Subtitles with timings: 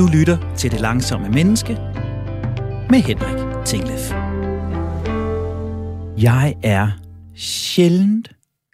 [0.00, 1.74] Du lytter til Det Langsomme Menneske
[2.90, 4.10] med Henrik Tinglef.
[6.22, 6.90] Jeg er
[7.34, 8.30] sjældent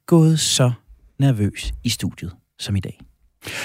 [0.07, 0.73] gået så
[1.19, 3.01] nervøs i studiet som i dag.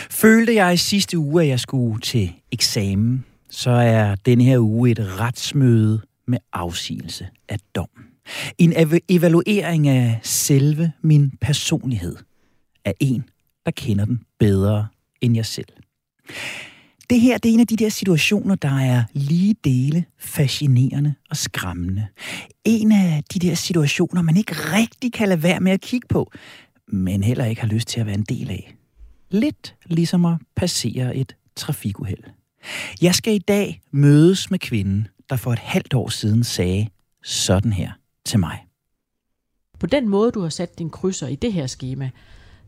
[0.10, 4.92] Følte jeg i sidste uge, at jeg skulle til eksamen, så er denne her uge
[4.92, 7.90] et retsmøde med afsigelse af dom.
[8.58, 12.16] En ev- evaluering af selve min personlighed
[12.86, 13.24] af en,
[13.66, 14.88] der kender den bedre
[15.22, 15.68] end jeg selv.
[17.12, 21.38] Det her det er en af de der situationer, der er lige dele fascinerende og
[21.38, 22.08] skræmmende.
[22.66, 26.32] En af de der situationer, man ikke rigtig kan lade være med at kigge på,
[26.88, 28.76] men heller ikke har lyst til at være en del af.
[29.30, 32.24] Lidt ligesom at passere et trafikuheld.
[33.02, 36.88] Jeg skal i dag mødes med kvinden, der for et halvt år siden sagde
[37.24, 37.92] sådan her
[38.26, 38.66] til mig.
[39.80, 42.10] På den måde, du har sat din krydser i det her schema,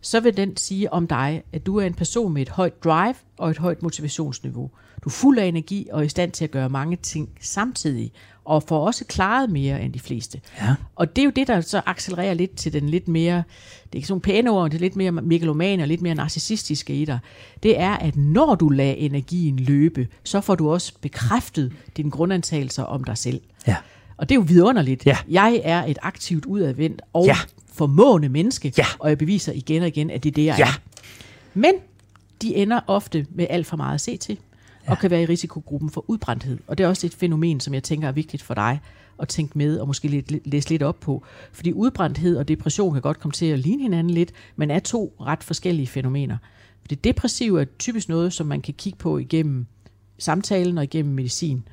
[0.03, 3.15] så vil den sige om dig, at du er en person med et højt drive
[3.37, 4.69] og et højt motivationsniveau.
[5.03, 8.11] Du er fuld af energi og er i stand til at gøre mange ting samtidig,
[8.45, 10.41] og får også klaret mere end de fleste.
[10.61, 10.75] Ja.
[10.95, 13.35] Og det er jo det, der så accelererer lidt til den lidt mere,
[13.83, 16.95] det er ikke sådan pæne ord, det er lidt mere megalomane og lidt mere narcissistiske
[16.95, 17.19] i dig.
[17.63, 22.83] Det er, at når du lader energien løbe, så får du også bekræftet dine grundantagelser
[22.83, 23.41] om dig selv.
[23.67, 23.75] Ja.
[24.17, 25.05] Og det er jo vidunderligt.
[25.05, 25.17] Ja.
[25.29, 27.37] Jeg er et aktivt udadvendt og Ja.
[27.73, 28.85] Formående menneske, Ja.
[28.99, 30.67] og jeg beviser igen og igen, at det er det, jeg Ja.
[30.67, 30.79] er.
[31.53, 31.73] Men
[32.41, 34.37] de ender ofte med alt for meget at se til,
[34.87, 36.57] og kan være i risikogruppen for udbrændthed.
[36.67, 38.79] Og det er også et fænomen, som jeg tænker er vigtigt for dig
[39.19, 41.23] at tænke med og måske lidt, læse lidt op på.
[41.53, 45.13] Fordi udbrændthed og depression kan godt komme til at ligne hinanden lidt, men er to
[45.21, 46.37] ret forskellige fænomener.
[46.81, 49.65] Fordi depressiv er typisk noget, som man kan kigge på igennem
[50.17, 51.63] samtalen og igennem medicin.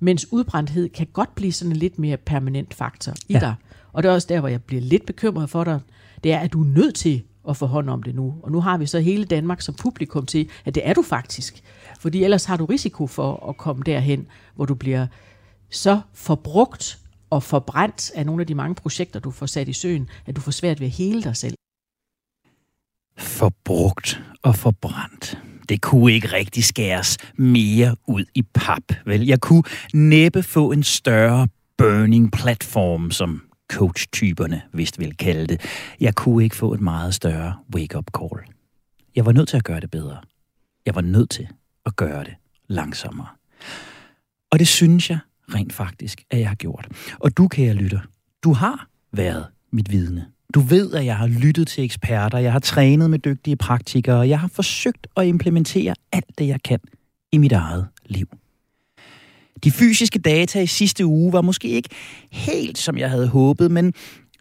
[0.00, 3.40] Mens udbrændthed kan godt blive sådan en lidt mere permanent faktor i Ja.
[3.40, 3.54] dig.
[3.96, 5.80] Og det er også der, hvor jeg bliver lidt bekymret for dig.
[6.24, 8.34] Det er, at du er nødt til at få hånd om det nu.
[8.42, 11.62] Og nu har vi så hele Danmark som publikum til, at det er du faktisk.
[12.00, 15.06] Fordi ellers har du risiko for at komme derhen, hvor du bliver
[15.70, 16.98] så forbrugt
[17.30, 20.40] og forbrændt af nogle af de mange projekter, du får sat i søen, at du
[20.40, 21.54] får svært ved at hele dig selv.
[23.18, 25.38] Forbrugt og forbrændt.
[25.68, 29.26] Det kunne ikke rigtig skæres mere ud i pap, vel?
[29.26, 29.62] Jeg kunne
[29.94, 31.48] næppe få en større
[31.78, 35.60] burning platform, som coach-typerne vist vil kalde det.
[36.00, 38.56] Jeg kunne ikke få et meget større wake-up call.
[39.16, 40.16] Jeg var nødt til at gøre det bedre.
[40.86, 41.48] Jeg var nødt til
[41.86, 42.34] at gøre det
[42.68, 43.28] langsommere.
[44.50, 45.18] Og det synes jeg
[45.54, 46.88] rent faktisk, at jeg har gjort.
[47.18, 48.00] Og du, kære lytter,
[48.44, 50.26] du har været mit vidne.
[50.54, 54.28] Du ved, at jeg har lyttet til eksperter, jeg har trænet med dygtige praktikere, og
[54.28, 56.80] jeg har forsøgt at implementere alt det, jeg kan
[57.32, 58.28] i mit eget liv.
[59.66, 61.88] De fysiske data i sidste uge var måske ikke
[62.30, 63.94] helt, som jeg havde håbet, men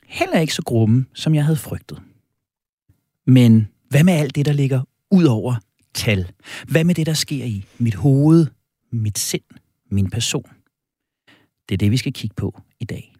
[0.08, 2.02] heller ikke så grumme, som jeg havde frygtet.
[3.28, 4.82] Men hvad med alt det, der ligger
[5.12, 5.56] ud over
[5.94, 6.32] tal?
[6.68, 8.48] Hvad med det, der sker i mit hoved,
[8.92, 9.44] mit sind,
[9.92, 10.50] min person?
[11.70, 13.14] Det er det, vi skal kigge på i dag.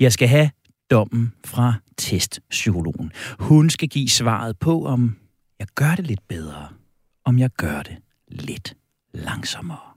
[0.00, 0.50] Jeg skal have
[0.90, 3.12] dommen fra testpsykologen.
[3.38, 5.16] Hun skal give svaret på, om
[5.58, 6.68] jeg gør det lidt bedre,
[7.24, 7.96] om jeg gør det
[8.28, 8.76] lidt
[9.14, 9.91] langsommere.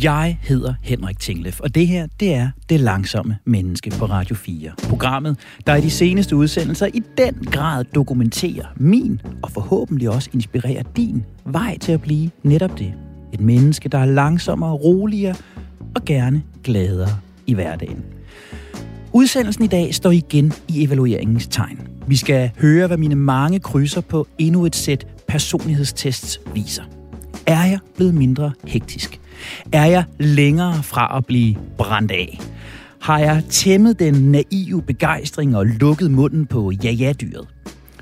[0.00, 4.70] Jeg hedder Henrik Tinglef, og det her, det er Det Langsomme Menneske på Radio 4.
[4.88, 10.82] Programmet, der i de seneste udsendelser i den grad dokumenterer min, og forhåbentlig også inspirerer
[10.96, 12.94] din, vej til at blive netop det.
[13.32, 15.34] Et menneske, der er langsommere, roligere
[15.94, 18.04] og gerne gladere i hverdagen.
[19.12, 21.80] Udsendelsen i dag står igen i evalueringens tegn.
[22.06, 26.82] Vi skal høre, hvad mine mange krydser på endnu et sæt personlighedstests viser.
[27.46, 29.21] Er jeg blevet mindre hektisk?
[29.72, 32.38] Er jeg længere fra at blive brændt af?
[33.00, 37.48] Har jeg tæmmet den naive begejstring og lukket munden på ja-ja-dyret?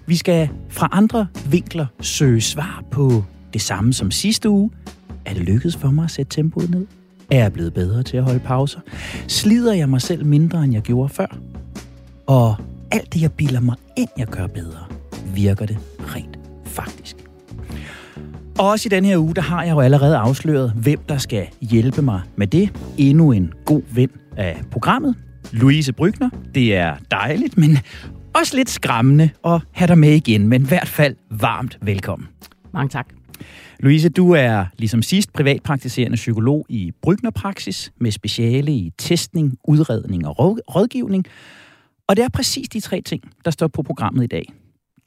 [0.07, 4.71] Vi skal fra andre vinkler søge svar på det samme som sidste uge.
[5.25, 6.87] Er det lykkedes for mig at sætte tempoet ned?
[7.31, 8.81] Er jeg blevet bedre til at holde pauser?
[9.29, 11.37] Slider jeg mig selv mindre, end jeg gjorde før?
[12.27, 12.57] Og
[12.91, 14.85] alt det, jeg bilder mig ind, jeg gør bedre,
[15.35, 17.20] virker det rent faktisk.
[18.59, 21.47] Og også i den her uge, der har jeg jo allerede afsløret, hvem der skal
[21.61, 22.79] hjælpe mig med det.
[22.99, 25.15] Endnu en god ven af programmet.
[25.53, 26.31] Louise Brygner.
[26.55, 27.79] Det er dejligt, men
[28.35, 32.29] også lidt skræmmende at have dig med igen, men i hvert fald varmt velkommen.
[32.75, 33.09] Mange tak.
[33.81, 40.27] Louise, du er ligesom sidst privatpraktiserende psykolog i Brygner Praksis med speciale i testning, udredning
[40.27, 41.25] og råd- rådgivning.
[42.09, 44.53] Og det er præcis de tre ting, der står på programmet i dag.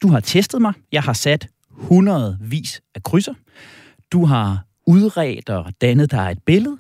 [0.01, 0.74] Du har testet mig.
[0.92, 3.34] Jeg har sat hundredvis af krydser.
[4.12, 6.78] Du har udredt og dannet dig et billede.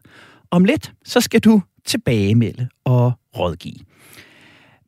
[0.51, 3.75] Om lidt, så skal du tilbagemelde og rådgive.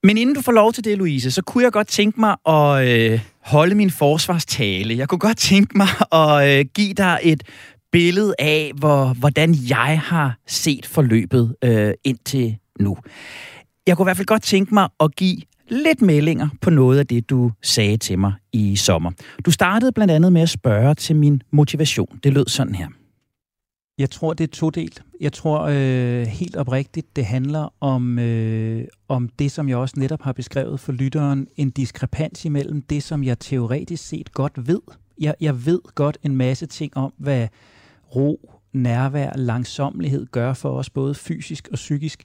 [0.03, 2.87] Men inden du får lov til det, Louise, så kunne jeg godt tænke mig at
[2.87, 4.97] øh, holde min forsvarstale.
[4.97, 7.43] Jeg kunne godt tænke mig at øh, give dig et
[7.91, 12.97] billede af, hvor, hvordan jeg har set forløbet øh, indtil nu.
[13.87, 15.37] Jeg kunne i hvert fald godt tænke mig at give
[15.69, 19.11] lidt meldinger på noget af det, du sagde til mig i sommer.
[19.45, 22.19] Du startede blandt andet med at spørge til min motivation.
[22.23, 22.87] Det lød sådan her.
[23.97, 25.01] Jeg tror, det er todelt.
[25.21, 30.21] Jeg tror øh, helt oprigtigt, det handler om, øh, om det, som jeg også netop
[30.21, 34.81] har beskrevet for lytteren, en diskrepans imellem det, som jeg teoretisk set godt ved.
[35.19, 37.47] Jeg, jeg ved godt en masse ting om, hvad
[38.15, 42.23] ro, nærvær, langsomlighed gør for os, både fysisk og psykisk,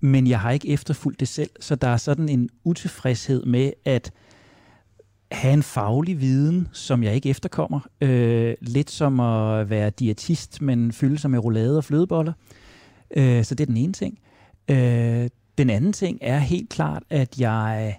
[0.00, 4.12] men jeg har ikke efterfulgt det selv, så der er sådan en utilfredshed med, at
[5.32, 7.80] have en faglig viden, som jeg ikke efterkommer.
[8.00, 12.32] Øh, lidt som at være diætist, men fylde sig med roulade og flødeboller.
[13.16, 14.18] Øh, så det er den ene ting.
[14.70, 17.96] Øh, den anden ting er helt klart, at jeg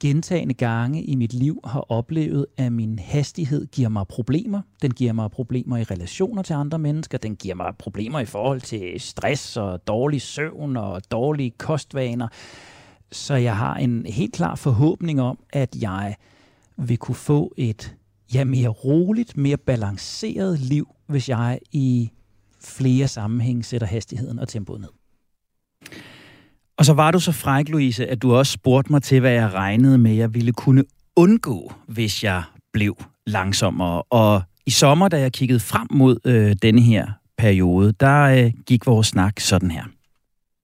[0.00, 4.62] gentagende gange i mit liv har oplevet, at min hastighed giver mig problemer.
[4.82, 7.18] Den giver mig problemer i relationer til andre mennesker.
[7.18, 12.28] Den giver mig problemer i forhold til stress og dårlig søvn og dårlige kostvaner.
[13.12, 16.16] Så jeg har en helt klar forhåbning om, at jeg
[16.76, 17.96] vil kunne få et
[18.34, 22.10] ja, mere roligt, mere balanceret liv, hvis jeg i
[22.60, 24.88] flere sammenhænge sætter hastigheden og tempoet ned.
[26.78, 29.54] Og så var du så fræk, Louise, at du også spurgte mig til, hvad jeg
[29.54, 30.84] regnede med, jeg ville kunne
[31.16, 32.42] undgå, hvis jeg
[32.72, 32.96] blev
[33.26, 34.02] langsommere.
[34.02, 37.06] Og i sommer, da jeg kiggede frem mod øh, denne her
[37.38, 39.84] periode, der øh, gik vores snak sådan her.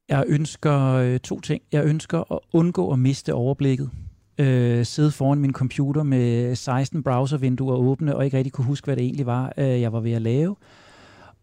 [0.09, 1.63] Jeg ønsker øh, to ting.
[1.73, 3.91] Jeg ønsker at undgå at miste overblikket
[4.39, 8.97] øh, sidde foran min computer med 16 browservinduer åbne, og ikke rigtig kunne huske, hvad
[8.97, 10.57] det egentlig var, øh, jeg var ved at lave.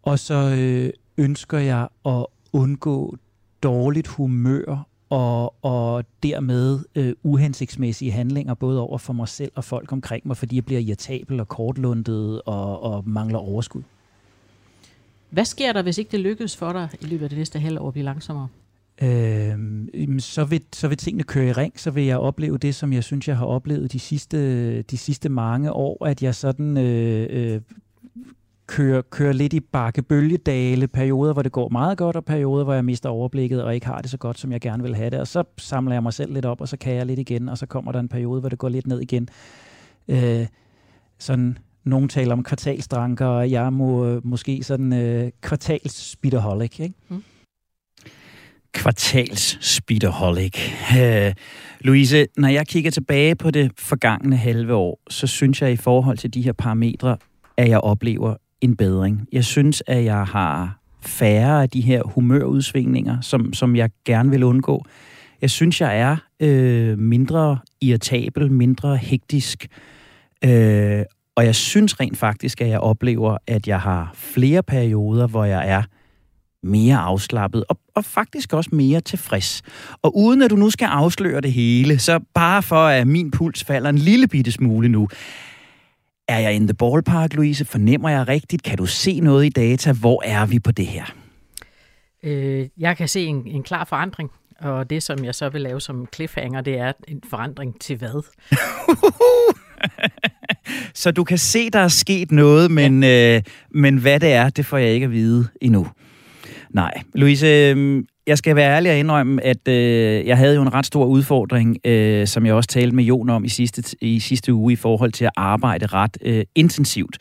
[0.04, 3.16] Og så øh, ønsker jeg at undgå
[3.64, 9.92] dårligt humør og, og dermed øh, uhensigtsmæssige handlinger, både over for mig selv og folk
[9.92, 13.82] omkring mig, fordi jeg bliver irritabel og kortlundet og, og mangler overskud.
[15.30, 17.88] Hvad sker der, hvis ikke det lykkes for dig i løbet af det næste halvår
[17.88, 18.48] at blive langsommere?
[19.02, 22.94] øh, så, vil, så vil tingene køre i ring, så vil jeg opleve det, som
[22.94, 27.28] jeg synes, jeg har oplevet de sidste, de sidste mange år, at jeg sådan øh,
[27.30, 27.62] øh,
[28.72, 32.74] kører, kører lidt i bakke bølgedale, perioder, hvor det går meget godt, og perioder, hvor
[32.74, 35.20] jeg mister overblikket og ikke har det så godt, som jeg gerne vil have det.
[35.20, 37.58] Og så samler jeg mig selv lidt op, og så kan jeg lidt igen, og
[37.58, 39.28] så kommer der en periode, hvor det går lidt ned igen.
[40.08, 40.48] Øh,
[41.20, 46.96] sådan nogen taler om kvartalsdranker, og jeg må måske sådan øh, kvartalsspitterholic, ikke?
[47.10, 47.24] Mm
[48.74, 50.58] kvartals speederholic.
[50.92, 51.34] Uh,
[51.82, 56.18] Louise, når jeg kigger tilbage på det forgangne halve år, så synes jeg i forhold
[56.18, 57.18] til de her parametre,
[57.58, 59.28] at jeg oplever en bedring.
[59.32, 64.44] Jeg synes, at jeg har færre af de her humørudsvingninger, som, som jeg gerne vil
[64.44, 64.86] undgå.
[65.42, 69.68] Jeg synes, jeg er øh, mindre irritabel, mindre hektisk,
[70.44, 71.04] øh,
[71.36, 75.70] og jeg synes rent faktisk, at jeg oplever, at jeg har flere perioder, hvor jeg
[75.70, 75.84] er
[76.64, 79.62] mere afslappet og, og faktisk også mere tilfreds.
[80.02, 83.64] Og uden at du nu skal afsløre det hele, så bare for at min puls
[83.64, 85.08] falder en lille bitte smule nu,
[86.32, 87.66] er jeg in the ballpark, Louise?
[87.66, 88.64] Fornemmer jeg rigtigt?
[88.64, 89.92] Kan du se noget i data?
[89.92, 91.06] Hvor er vi på det her?
[92.24, 95.82] Øh, jeg kan se en, en klar forandring, og det, som jeg så vil lave
[95.82, 98.26] som cliffhanger, det er en forandring til hvad?
[101.02, 103.36] så du kan se, der er sket noget, men, ja.
[103.36, 105.88] øh, men hvad det er, det får jeg ikke at vide endnu.
[106.70, 107.02] Nej.
[107.14, 110.86] Louise, øhm, jeg skal være ærlig og indrømme, at øh, jeg havde jo en ret
[110.86, 114.74] stor udfordring, øh, som jeg også talte med Jon om i sidste, i sidste uge,
[114.74, 117.18] i forhold til at arbejde ret øh, intensivt.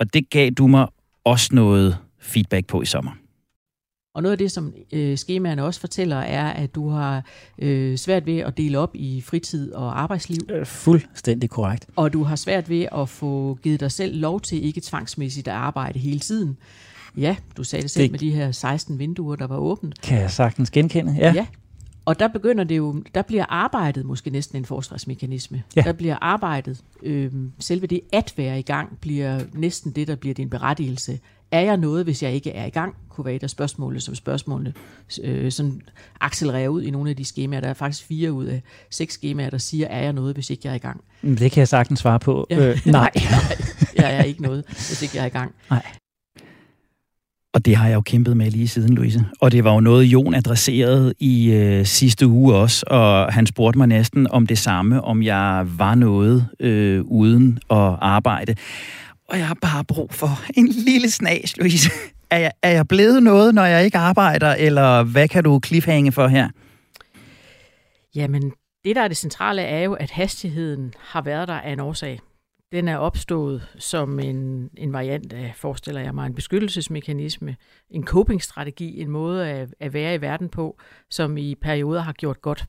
[0.00, 0.86] Og det gav du mig
[1.24, 3.12] også noget feedback på i sommer.
[4.14, 7.24] Og noget af det, som øh, skemaerne også fortæller, er, at du har
[7.58, 10.38] øh, svært ved at dele op i fritid og arbejdsliv.
[10.50, 11.86] Øh, fuldstændig korrekt.
[11.96, 15.54] Og du har svært ved at få givet dig selv lov til ikke tvangsmæssigt at
[15.54, 16.56] arbejde hele tiden.
[17.16, 18.10] Ja, du sagde det selv det...
[18.10, 20.00] med de her 16 vinduer, der var åbent.
[20.00, 21.32] Kan jeg sagtens genkende, ja.
[21.32, 21.46] ja.
[22.04, 25.62] Og der begynder det jo, der bliver arbejdet måske næsten en forsvarsmekanisme.
[25.76, 25.82] Ja.
[25.82, 30.34] Der bliver arbejdet, øh, selve det at være i gang, bliver næsten det, der bliver
[30.34, 31.18] din berettigelse.
[31.50, 32.94] Er jeg noget, hvis jeg ikke er i gang?
[33.08, 34.72] Kunne være et af spørgsmålene, som spørgsmålene
[35.22, 35.82] øh, sådan
[36.20, 37.60] accelererer ud i nogle af de skemaer.
[37.60, 40.62] Der er faktisk fire ud af seks skemaer, der siger, er jeg noget, hvis ikke
[40.64, 41.00] jeg er i gang?
[41.22, 42.46] Det kan jeg sagtens svare på.
[42.50, 42.68] Ja.
[42.68, 43.10] Øh, nej.
[43.14, 43.56] nej,
[43.96, 45.54] jeg er ikke noget, hvis ikke jeg er i gang.
[45.70, 45.82] Nej.
[47.54, 49.24] Og det har jeg jo kæmpet med lige siden, Louise.
[49.40, 53.78] Og det var jo noget, Jon adresserede i øh, sidste uge også, og han spurgte
[53.78, 58.54] mig næsten om det samme, om jeg var noget øh, uden at arbejde.
[59.28, 61.90] Og jeg har bare brug for en lille snas, Louise.
[62.30, 66.12] Er jeg, er jeg blevet noget, når jeg ikke arbejder, eller hvad kan du cliffhange
[66.12, 66.48] for her?
[68.14, 68.52] Jamen,
[68.84, 72.20] det, der er det centrale, er jo, at hastigheden har været der af en årsag.
[72.72, 77.56] Den er opstået som en, en variant af, forestiller jeg mig, en beskyttelsesmekanisme,
[77.90, 80.78] en copingstrategi, en måde at, at være i verden på,
[81.10, 82.66] som i perioder har gjort godt.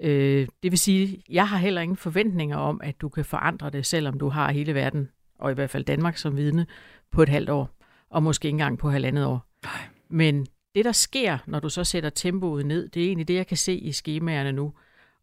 [0.00, 3.86] Øh, det vil sige, jeg har heller ingen forventninger om, at du kan forandre det,
[3.86, 6.66] selvom du har hele verden, og i hvert fald Danmark som vidne,
[7.12, 7.70] på et halvt år,
[8.10, 9.46] og måske ikke engang på halvandet år.
[9.64, 9.88] Nej.
[10.08, 13.46] Men det, der sker, når du så sætter tempoet ned, det er egentlig det, jeg
[13.46, 14.72] kan se i skemaerne nu.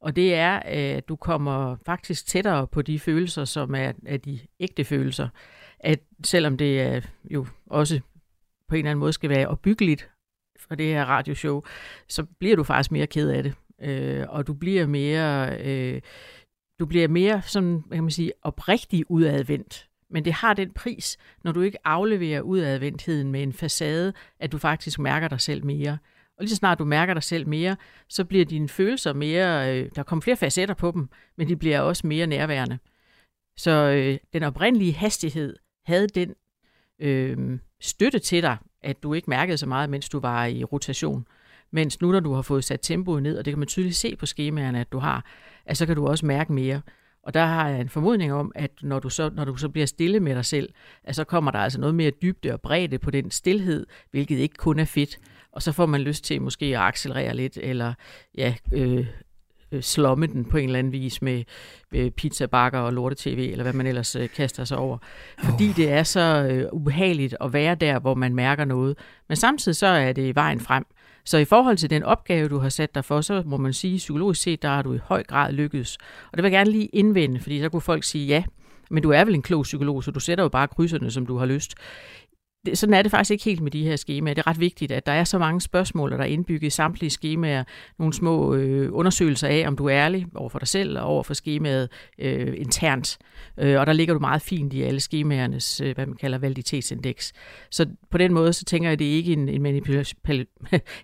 [0.02, 4.40] Og det er, at du kommer faktisk tættere på de følelser, som er, er de
[4.60, 5.30] ægte følelser.
[5.80, 7.02] At selvom det er
[7.32, 8.00] jo også
[8.68, 10.10] på en eller anden måde skal være opbyggeligt
[10.60, 11.62] for det her radioshow,
[12.08, 13.54] så bliver du faktisk mere ked af det.
[13.82, 16.02] Øh, og du bliver mere, øh,
[16.80, 19.90] du bliver mere sådan, kan man sige, oprigtig udadvendt.
[20.10, 24.58] Men det har den pris, når du ikke afleverer udadvendtheden med en facade, at du
[24.58, 25.98] faktisk mærker dig selv mere.
[26.40, 27.76] Og lige så snart du mærker dig selv mere,
[28.10, 31.80] så bliver dine følelser mere, øh, der kommer flere facetter på dem, men de bliver
[31.80, 32.78] også mere nærværende.
[33.58, 35.56] Så øh, den oprindelige hastighed
[35.86, 36.34] havde den
[37.00, 41.28] øh, støtte til dig, at du ikke mærkede så meget, mens du var i rotation.
[41.72, 44.16] Mens nu, når du har fået sat tempoet ned, og det kan man tydeligt se
[44.16, 45.26] på skemaerne, at du har,
[45.66, 46.82] at så kan du også mærke mere.
[47.24, 49.86] Og der har jeg en formodning om, at når du, så, når du så bliver
[49.86, 50.70] stille med dig selv,
[51.04, 54.56] at så kommer der altså noget mere dybde og bredde på den stillhed, hvilket ikke
[54.56, 55.20] kun er fedt.
[55.52, 57.94] Og så får man lyst til måske at accelerere lidt, eller
[58.38, 59.06] ja, øh,
[59.72, 61.44] øh, slomme den på en eller anden vis med
[61.92, 64.98] øh, pizzabakker og lorte-tv, eller hvad man ellers øh, kaster sig over.
[65.44, 68.98] Fordi det er så øh, ubehageligt at være der, hvor man mærker noget.
[69.28, 70.86] Men samtidig så er det vejen frem.
[71.26, 73.98] Så i forhold til den opgave, du har sat dig for, så må man sige,
[73.98, 75.98] psykologisk set, der har du i høj grad lykkedes.
[76.32, 78.44] Og det vil jeg gerne lige indvende, fordi så kunne folk sige, ja,
[78.90, 81.38] men du er vel en klog psykolog, så du sætter jo bare krydserne, som du
[81.38, 81.74] har lyst
[82.66, 84.34] det, sådan er det faktisk ikke helt med de her skemaer.
[84.34, 87.10] Det er ret vigtigt, at der er så mange spørgsmål, der er indbygget i samtlige
[87.10, 87.64] skemaer.
[88.00, 91.24] Nogle små øh, undersøgelser af, om du er ærlig over for dig selv og over
[91.24, 91.90] for skemaet
[92.20, 93.18] øh, internt.
[93.58, 97.34] Øh, og der ligger du meget fint i alle skemaernes, øh, hvad man kalder validitetsindeks.
[97.72, 100.20] Så på den måde, så tænker jeg, at det er ikke en, en, manipulation,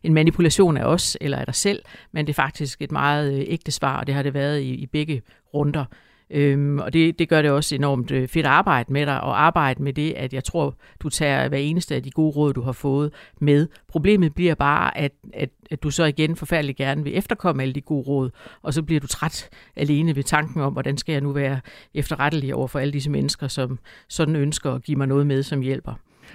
[0.03, 3.43] en manipulation af os eller af dig selv, men det er faktisk et meget øh,
[3.47, 5.21] ægte svar, og det har det været i, i begge
[5.53, 5.85] runder.
[6.29, 9.43] Øhm, og det, det gør det også enormt øh, fedt at arbejde med dig, og
[9.43, 12.61] arbejde med det, at jeg tror, du tager hver eneste af de gode råd, du
[12.61, 13.67] har fået med.
[13.87, 17.81] Problemet bliver bare, at, at, at du så igen forfærdeligt gerne vil efterkomme alle de
[17.81, 18.29] gode råd,
[18.61, 21.59] og så bliver du træt alene ved tanken om, hvordan skal jeg nu være
[21.93, 25.61] efterrettelig over for alle disse mennesker, som sådan ønsker at give mig noget med, som
[25.61, 25.93] hjælper.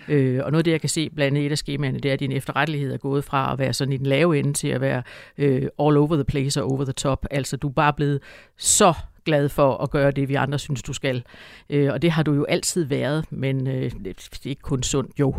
[0.09, 2.13] Øh, og noget af det, jeg kan se blandt andet et af skemaerne, det er,
[2.13, 4.81] at din efterrettelighed er gået fra at være sådan i den lave ende til at
[4.81, 5.03] være
[5.39, 7.27] øh, all over the place og over the top.
[7.31, 8.21] Altså, du er bare blevet
[8.59, 11.23] så glad for at gøre det, vi andre synes, du skal.
[11.71, 15.21] Øh, og det har du jo altid været, men øh, det er ikke kun sundt,
[15.21, 15.35] jo.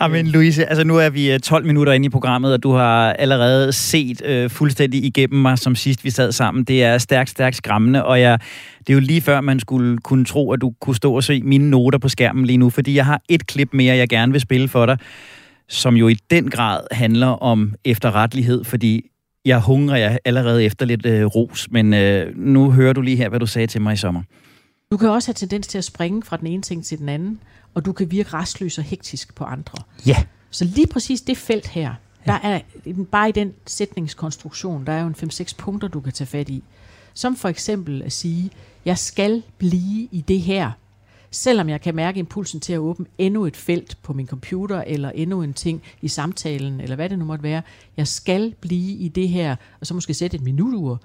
[0.00, 3.12] Amen, Louise, altså nu er vi 12 øh, minutter inde i programmet, og du har
[3.12, 6.64] allerede set øh, fuldstændig igennem mig, som sidst vi sad sammen.
[6.64, 8.38] Det er stærkt, stærkt skræmmende, og jeg,
[8.78, 11.42] det er jo lige før, man skulle kunne tro, at du kunne stå og se
[11.42, 14.40] mine noter på skærmen lige nu, fordi jeg har et klip mere, jeg gerne vil
[14.40, 14.98] spille for dig,
[15.68, 19.10] som jo i den grad handler om efterrettelighed, fordi
[19.44, 23.28] jeg hungrer jeg allerede efter lidt øh, ros, men øh, nu hører du lige her,
[23.28, 24.22] hvad du sagde til mig i sommer.
[24.90, 27.40] Du kan også have tendens til at springe fra den ene ting til den anden,
[27.74, 29.78] og du kan virke restløs og hektisk på andre.
[30.06, 30.16] Ja.
[30.50, 31.94] Så lige præcis det felt her,
[32.26, 32.32] ja.
[32.32, 32.60] der er
[33.10, 36.62] bare i den sætningskonstruktion, der er jo en 5-6 punkter, du kan tage fat i.
[37.14, 38.50] Som for eksempel at sige,
[38.84, 40.70] jeg skal blive i det her,
[41.30, 45.10] selvom jeg kan mærke impulsen til at åbne endnu et felt på min computer, eller
[45.10, 47.62] endnu en ting i samtalen, eller hvad det nu måtte være.
[47.96, 51.00] Jeg skal blive i det her, og så måske sætte et minutur,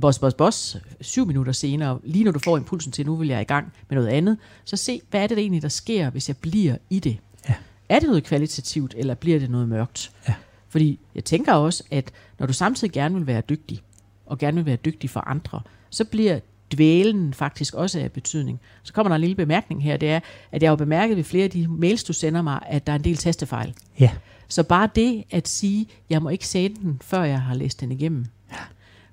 [0.00, 3.40] boss, boss, boss, syv minutter senere, lige når du får impulsen til, nu vil jeg
[3.40, 6.36] i gang med noget andet, så se, hvad er det egentlig, der sker, hvis jeg
[6.36, 7.18] bliver i det?
[7.48, 7.54] Ja.
[7.88, 10.12] Er det noget kvalitativt, eller bliver det noget mørkt?
[10.28, 10.34] Ja.
[10.68, 13.82] Fordi jeg tænker også, at når du samtidig gerne vil være dygtig,
[14.26, 15.60] og gerne vil være dygtig for andre,
[15.90, 16.38] så bliver
[16.72, 18.60] dvælen faktisk også er af betydning.
[18.82, 20.20] Så kommer der en lille bemærkning her, det er,
[20.52, 22.96] at jeg har bemærket ved flere af de mails, du sender mig, at der er
[22.96, 23.74] en del tastefejl.
[24.00, 24.10] Ja.
[24.48, 27.92] Så bare det at sige, jeg må ikke sende den, før jeg har læst den
[27.92, 28.26] igennem.
[28.52, 28.56] Ja.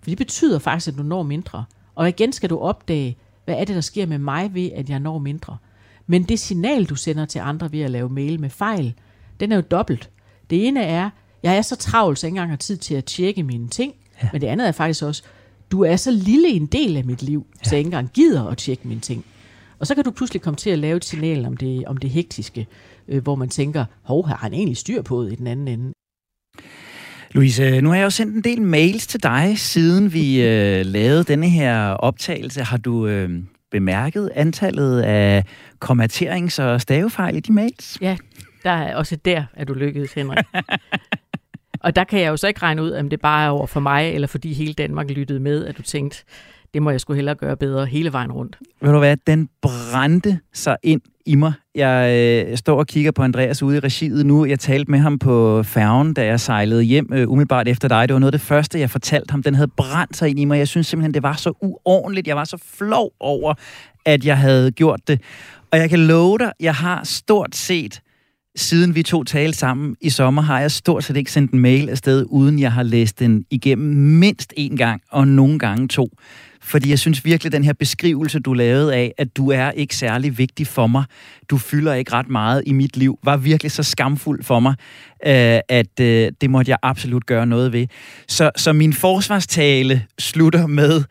[0.01, 1.65] For det betyder faktisk, at du når mindre.
[1.95, 4.99] Og igen skal du opdage, hvad er det, der sker med mig ved, at jeg
[4.99, 5.57] når mindre.
[6.07, 8.93] Men det signal, du sender til andre ved at lave mail med fejl,
[9.39, 10.09] den er jo dobbelt.
[10.49, 11.09] Det ene er,
[11.43, 13.93] jeg er så travl, så jeg ikke engang har tid til at tjekke mine ting.
[14.23, 14.29] Ja.
[14.31, 15.23] Men det andet er faktisk også,
[15.71, 17.69] du er så lille en del af mit liv, ja.
[17.69, 19.25] så jeg ikke engang gider at tjekke mine ting.
[19.79, 22.09] Og så kan du pludselig komme til at lave et signal om det, om det
[22.09, 22.67] hektiske,
[23.07, 25.93] øh, hvor man tænker, hov, har han egentlig styr på det i den anden ende?
[27.31, 31.23] Louise, nu har jeg jo sendt en del mails til dig, siden vi øh, lavede
[31.23, 32.61] denne her optagelse.
[32.61, 33.29] Har du øh,
[33.71, 35.43] bemærket antallet af
[35.85, 37.97] kommaterings- og stavefejl i de mails?
[38.01, 38.17] Ja,
[38.63, 40.45] der er også der, at du lykkedes, Henrik.
[41.79, 43.79] Og der kan jeg jo så ikke regne ud, om det bare er over for
[43.79, 46.23] mig, eller fordi hele Danmark lyttede med, at du tænkte,
[46.73, 48.57] det må jeg sgu hellere gøre bedre hele vejen rundt.
[48.81, 51.53] Ved du hvad, den brændte sig ind i mig.
[51.75, 52.15] Jeg
[52.49, 54.45] øh, står og kigger på Andreas ude i regiet nu.
[54.45, 58.07] Jeg talte med ham på færgen, da jeg sejlede hjem øh, umiddelbart efter dig.
[58.07, 59.43] Det var noget af det første, jeg fortalte ham.
[59.43, 60.57] Den havde brændt sig ind i mig.
[60.57, 62.27] Jeg synes simpelthen, det var så uordentligt.
[62.27, 63.53] Jeg var så flov over,
[64.05, 65.21] at jeg havde gjort det.
[65.71, 68.01] Og jeg kan love dig, jeg har stort set
[68.55, 71.89] siden vi to talte sammen i sommer, har jeg stort set ikke sendt en mail
[71.89, 76.09] afsted, uden jeg har læst den igennem mindst en gang, og nogle gange to.
[76.61, 80.37] Fordi jeg synes virkelig, den her beskrivelse, du lavede af, at du er ikke særlig
[80.37, 81.03] vigtig for mig,
[81.49, 84.75] du fylder ikke ret meget i mit liv, var virkelig så skamfuld for mig,
[85.25, 87.87] øh, at øh, det måtte jeg absolut gøre noget ved.
[88.27, 91.03] Så, så min forsvarstale slutter med,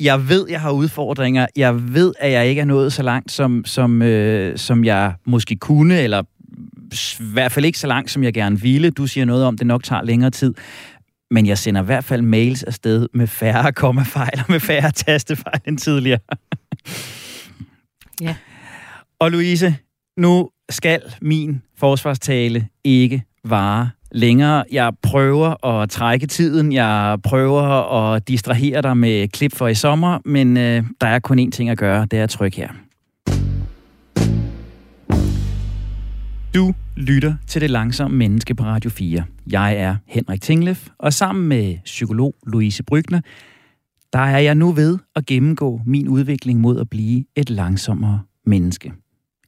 [0.00, 1.46] jeg ved, jeg har udfordringer.
[1.56, 5.56] Jeg ved, at jeg ikke er nået så langt, som, som, øh, som jeg måske
[5.56, 6.22] kunne, eller
[7.20, 8.90] i hvert fald ikke så langt, som jeg gerne ville.
[8.90, 10.54] Du siger noget om, det nok tager længere tid.
[11.30, 15.60] Men jeg sender i hvert fald mails afsted med færre kommafejl og med færre tastefejl
[15.66, 16.18] end tidligere.
[18.20, 18.36] ja.
[19.20, 19.76] Og Louise,
[20.16, 24.64] nu skal min forsvarstale ikke vare længere.
[24.72, 27.62] Jeg prøver at trække tiden, jeg prøver
[28.12, 31.70] at distrahere dig med klip for i sommer, men øh, der er kun én ting
[31.70, 32.68] at gøre, det er at trykke her.
[36.54, 39.24] Du lytter til Det Langsomme Menneske på Radio 4.
[39.50, 43.20] Jeg er Henrik Tinglef, og sammen med psykolog Louise Brygner,
[44.12, 48.92] der er jeg nu ved at gennemgå min udvikling mod at blive et langsommere menneske.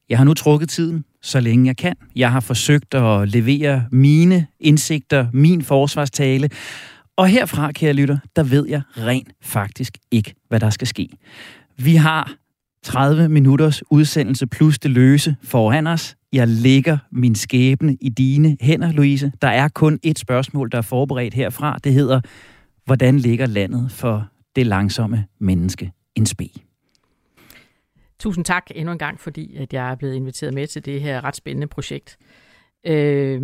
[0.09, 1.94] Jeg har nu trukket tiden, så længe jeg kan.
[2.16, 6.50] Jeg har forsøgt at levere mine indsigter, min forsvarstale,
[7.16, 11.09] og herfra, kære lytter, der ved jeg rent faktisk ikke, hvad der skal ske.
[11.76, 12.32] Vi har
[12.85, 16.16] 30 minutters udsendelse plus det løse foran os.
[16.32, 19.32] Jeg lægger min skæbne i dine hænder, Louise.
[19.42, 21.78] Der er kun et spørgsmål, der er forberedt herfra.
[21.84, 22.20] Det hedder,
[22.84, 26.48] hvordan ligger landet for det langsomme menneske en spe?
[28.18, 31.24] Tusind tak endnu en gang, fordi at jeg er blevet inviteret med til det her
[31.24, 32.18] ret spændende projekt.
[32.87, 33.40] Øh,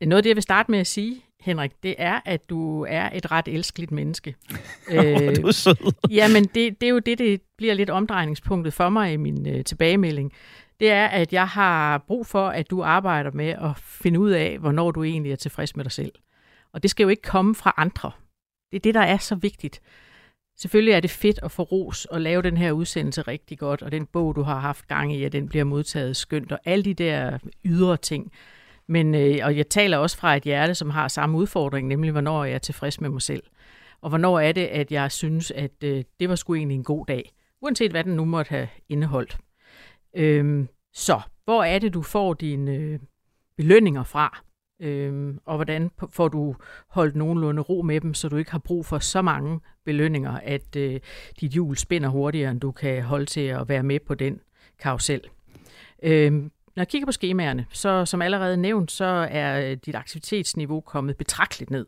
[0.00, 3.10] noget af det, jeg vil starte med at sige, Henrik, det er, at du er
[3.14, 4.34] et ret elskeligt menneske.
[4.92, 5.92] øh, du er sød.
[6.10, 9.64] Jamen, det, det er jo det, det bliver lidt omdrejningspunktet for mig i min øh,
[9.64, 10.32] tilbagemelding.
[10.80, 14.58] Det er, at jeg har brug for, at du arbejder med at finde ud af,
[14.58, 16.12] hvornår du egentlig er tilfreds med dig selv.
[16.72, 18.10] Og det skal jo ikke komme fra andre.
[18.70, 19.80] Det er det, der er så vigtigt.
[20.56, 23.92] Selvfølgelig er det fedt at få ros og lave den her udsendelse rigtig godt, og
[23.92, 26.94] den bog, du har haft gang i, at den bliver modtaget skønt, og alle de
[26.94, 28.32] der ydre ting.
[28.86, 32.44] Men, øh, og jeg taler også fra et hjerte, som har samme udfordring, nemlig hvornår
[32.44, 33.42] jeg er tilfreds med mig selv.
[34.00, 37.06] Og hvornår er det, at jeg synes, at øh, det var sgu egentlig en god
[37.06, 37.32] dag.
[37.60, 39.38] Uanset hvad den nu måtte have indeholdt.
[40.14, 42.98] Øhm, så, hvor er det, du får dine øh,
[43.56, 44.42] belønninger fra?
[44.80, 46.54] Øhm, og hvordan får du
[46.88, 50.76] holdt nogenlunde ro med dem, så du ikke har brug for så mange belønninger, at
[50.76, 51.00] øh,
[51.40, 54.40] dit hjul spænder hurtigere, end du kan holde til at være med på den
[54.78, 55.20] karusel.
[56.02, 60.80] Øhm, når jeg kigger på skemaerne, så som allerede nævnt, så er øh, dit aktivitetsniveau
[60.80, 61.86] kommet betragteligt ned.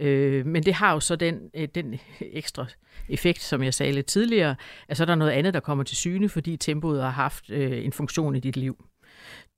[0.00, 2.66] Øh, men det har jo så den, øh, den ekstra
[3.08, 4.56] effekt, som jeg sagde lidt tidligere,
[4.88, 7.84] at så er der noget andet, der kommer til syne, fordi tempoet har haft øh,
[7.84, 8.84] en funktion i dit liv.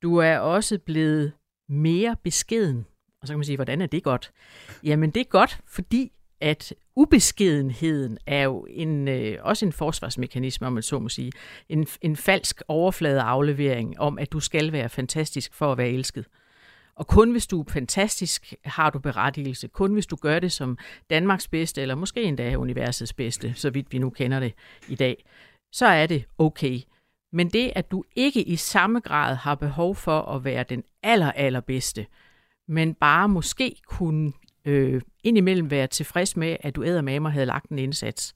[0.01, 1.31] Du er også blevet
[1.69, 2.85] mere beskeden.
[3.21, 4.31] Og så kan man sige, hvordan er det godt?
[4.83, 10.73] Jamen det er godt, fordi at ubeskedenheden er jo en, øh, også en forsvarsmekanisme, om
[10.73, 11.31] man så må sige.
[11.69, 16.25] En, en falsk overfladeaflevering om, at du skal være fantastisk for at være elsket.
[16.97, 19.67] Og kun hvis du er fantastisk, har du berettigelse.
[19.67, 20.77] Kun hvis du gør det som
[21.09, 24.53] Danmarks bedste, eller måske endda universets bedste, så vidt vi nu kender det
[24.87, 25.25] i dag,
[25.71, 26.79] så er det okay.
[27.33, 31.31] Men det, at du ikke i samme grad har behov for at være den aller,
[31.31, 32.05] allerbedste,
[32.67, 34.33] men bare måske kunne
[34.65, 38.35] øh, indimellem være tilfreds med, at du æder med mig havde lagt en indsats.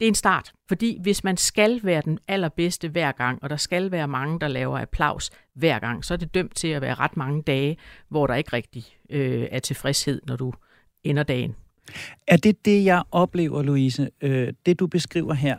[0.00, 3.56] Det er en start, fordi hvis man skal være den allerbedste hver gang, og der
[3.56, 6.94] skal være mange, der laver applaus hver gang, så er det dømt til at være
[6.94, 7.76] ret mange dage,
[8.08, 10.52] hvor der ikke rigtig øh, er tilfredshed, når du
[11.04, 11.54] ender dagen.
[12.26, 14.10] Er det det, jeg oplever, Louise?
[14.20, 15.56] Øh, det, du beskriver her?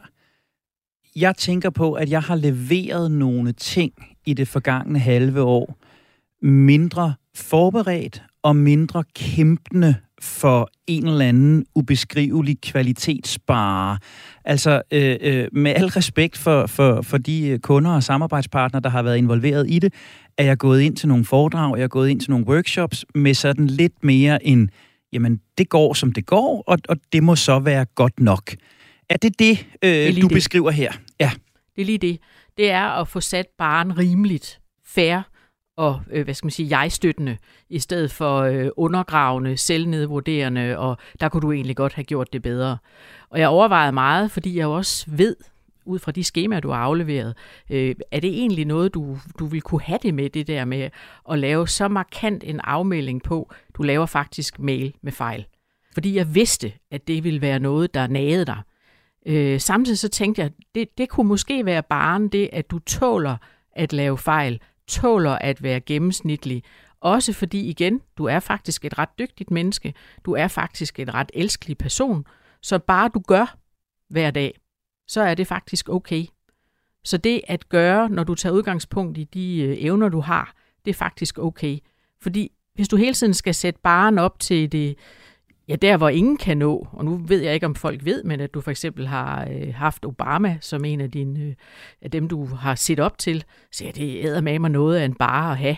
[1.16, 3.94] Jeg tænker på, at jeg har leveret nogle ting
[4.26, 5.78] i det forgangne halve år,
[6.42, 13.98] mindre forberedt og mindre kæmpende for en eller anden ubeskrivelig kvalitetsbare.
[14.46, 19.04] Altså øh, øh, med al respekt for, for, for de kunder og samarbejdspartnere, der har
[19.04, 19.94] været involveret i det,
[20.38, 23.34] er jeg gået ind til nogle foredrag, jeg er gået ind til nogle workshops med
[23.34, 24.70] sådan lidt mere en,
[25.14, 28.52] jamen det går som det går, og, og det må så være godt nok.
[29.10, 30.34] Er det det, øh, det du det.
[30.34, 30.92] beskriver her?
[31.20, 31.32] Ja.
[31.76, 32.20] Det er lige det.
[32.58, 35.31] Det er at få sat baren rimeligt, fair
[35.78, 37.38] og øh, hvad skal man sige, jeg-støttende,
[37.70, 42.42] i stedet for øh, undergravende, selvnedvurderende, og der kunne du egentlig godt have gjort det
[42.42, 42.78] bedre.
[43.30, 45.36] Og jeg overvejede meget, fordi jeg også ved,
[45.86, 47.38] ud fra de skemaer, du har afleveret,
[47.70, 50.90] øh, er det egentlig noget, du, du vil kunne have det med, det der med
[51.32, 55.46] at lave så markant en afmelding på, du laver faktisk mail med fejl.
[55.94, 58.62] Fordi jeg vidste, at det ville være noget, der nagede dig.
[59.26, 63.38] Øh, samtidig så tænkte jeg, det, det kunne måske være bare det, at du tåler
[63.76, 64.60] at lave fejl,
[64.92, 66.64] tåler at være gennemsnitlig,
[67.02, 69.94] også fordi igen, du er faktisk et ret dygtigt menneske,
[70.26, 72.26] du er faktisk en ret elskelig person,
[72.62, 73.58] så bare du gør
[74.10, 74.60] hver dag,
[75.08, 76.26] så er det faktisk okay.
[77.04, 80.54] Så det at gøre, når du tager udgangspunkt i de øh, evner, du har,
[80.86, 81.78] det er faktisk okay.
[82.22, 84.98] Fordi hvis du hele tiden skal sætte baren op til det,
[85.72, 88.40] ja, der hvor ingen kan nå, og nu ved jeg ikke, om folk ved, men
[88.40, 91.54] at du for eksempel har øh, haft Obama som en af, dine, øh,
[92.02, 95.06] af dem, du har set op til, så ja, det æder med mig noget af
[95.06, 95.78] en bare at have.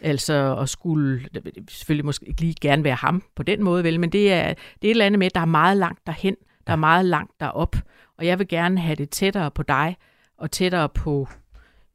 [0.00, 1.20] Altså at skulle,
[1.68, 4.88] selvfølgelig måske ikke lige gerne være ham på den måde, vel, men det er, det
[4.88, 6.36] er et eller andet med, at der er meget langt derhen,
[6.66, 7.76] der er meget langt derop,
[8.18, 9.96] og jeg vil gerne have det tættere på dig,
[10.38, 11.28] og tættere på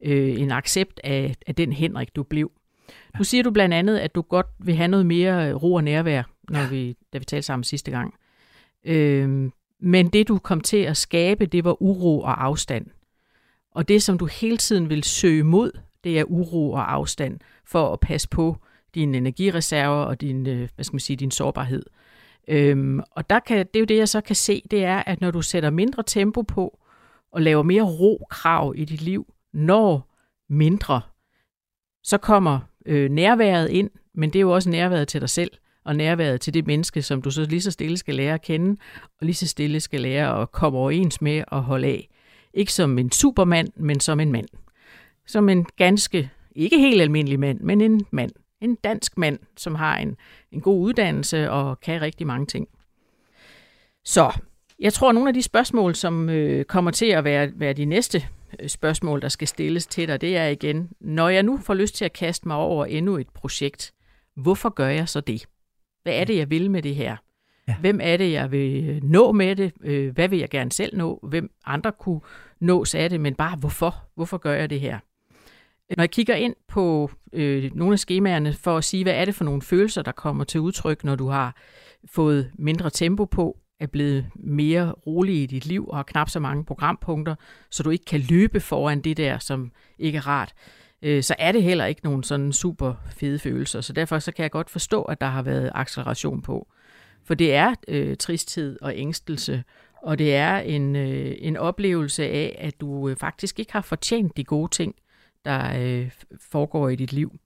[0.04, 2.50] øh, en accept af, af den Henrik, du blev.
[3.18, 6.22] Nu siger du blandt andet, at du godt vil have noget mere ro og nærvær,
[6.52, 6.68] når ja.
[6.68, 8.14] vi, da vi talte sammen sidste gang.
[8.84, 12.86] Øh, men det, du kom til at skabe, det var uro og afstand.
[13.70, 15.70] Og det, som du hele tiden vil søge mod,
[16.04, 18.56] det er uro og afstand for at passe på
[18.94, 21.82] dine energireserver og din, øh, hvad skal man sige, din sårbarhed.
[22.48, 25.20] Øhm, og der kan, det er jo det, jeg så kan se, det er, at
[25.20, 26.78] når du sætter mindre tempo på
[27.32, 30.14] og laver mere ro-krav i dit liv, når
[30.48, 31.00] mindre,
[32.02, 35.50] så kommer øh, nærværet ind, men det er jo også nærværet til dig selv,
[35.84, 38.80] og nærværet til det menneske, som du så lige så stille skal lære at kende,
[39.20, 42.08] og lige så stille skal lære at komme overens med og holde af.
[42.54, 44.48] Ikke som en supermand, men som en mand.
[45.26, 49.96] Som en ganske, ikke helt almindelig mand, men en mand en dansk mand, som har
[49.98, 50.16] en,
[50.52, 52.68] en god uddannelse og kan rigtig mange ting.
[54.04, 54.32] Så
[54.78, 57.84] jeg tror, at nogle af de spørgsmål, som øh, kommer til at være, være de
[57.84, 58.28] næste
[58.60, 61.94] øh, spørgsmål, der skal stilles til dig, det er igen, når jeg nu får lyst
[61.94, 63.92] til at kaste mig over endnu et projekt,
[64.36, 65.46] hvorfor gør jeg så det?
[66.02, 67.16] Hvad er det, jeg vil med det her?
[67.68, 67.74] Ja.
[67.80, 69.72] Hvem er det, jeg vil øh, nå med det?
[69.84, 71.20] Øh, hvad vil jeg gerne selv nå?
[71.22, 72.20] Hvem andre kunne
[72.60, 73.20] nås af det?
[73.20, 74.04] Men bare hvorfor?
[74.14, 74.98] Hvorfor gør jeg det her?
[75.96, 79.34] Når jeg kigger ind på øh, nogle af skemaerne for at sige, hvad er det
[79.34, 81.56] for nogle følelser, der kommer til udtryk, når du har
[82.06, 86.40] fået mindre tempo på, er blevet mere rolig i dit liv og har knap så
[86.40, 87.34] mange programpunkter,
[87.70, 90.54] så du ikke kan løbe foran det der, som ikke er rart,
[91.02, 93.80] øh, så er det heller ikke nogen sådan super fede følelser.
[93.80, 96.68] Så derfor så kan jeg godt forstå, at der har været acceleration på.
[97.24, 99.64] For det er øh, tristhed og ængstelse,
[100.02, 104.36] og det er en, øh, en oplevelse af, at du øh, faktisk ikke har fortjent
[104.36, 104.94] de gode ting,
[105.44, 106.10] der øh,
[106.40, 107.38] foregår i dit liv.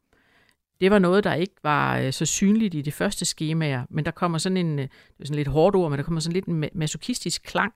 [0.80, 4.10] Det var noget, der ikke var øh, så synligt i de første skemaer, men der
[4.10, 6.46] kommer sådan en, øh, det er sådan lidt hårdt ord, men der kommer sådan lidt
[6.46, 7.72] en masochistisk klang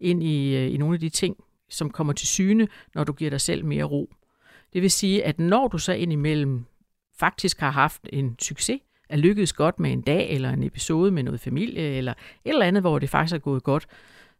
[0.00, 1.36] ind i, øh, i nogle af de ting,
[1.70, 4.10] som kommer til syne, når du giver dig selv mere ro.
[4.74, 6.64] Det vil sige, at når du så indimellem
[7.18, 11.22] faktisk har haft en succes, er lykkedes godt med en dag eller en episode med
[11.22, 13.86] noget familie eller et eller andet, hvor det faktisk er gået godt,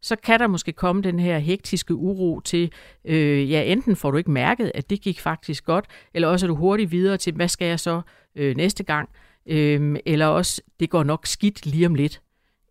[0.02, 2.72] så kan der måske komme den her hektiske uro til,
[3.04, 6.48] øh, ja, enten får du ikke mærket, at det gik faktisk godt, eller også er
[6.48, 8.00] du hurtigt videre til, hvad skal jeg så
[8.36, 9.08] øh, næste gang,
[9.46, 12.20] øh, eller også, det går nok skidt lige om lidt,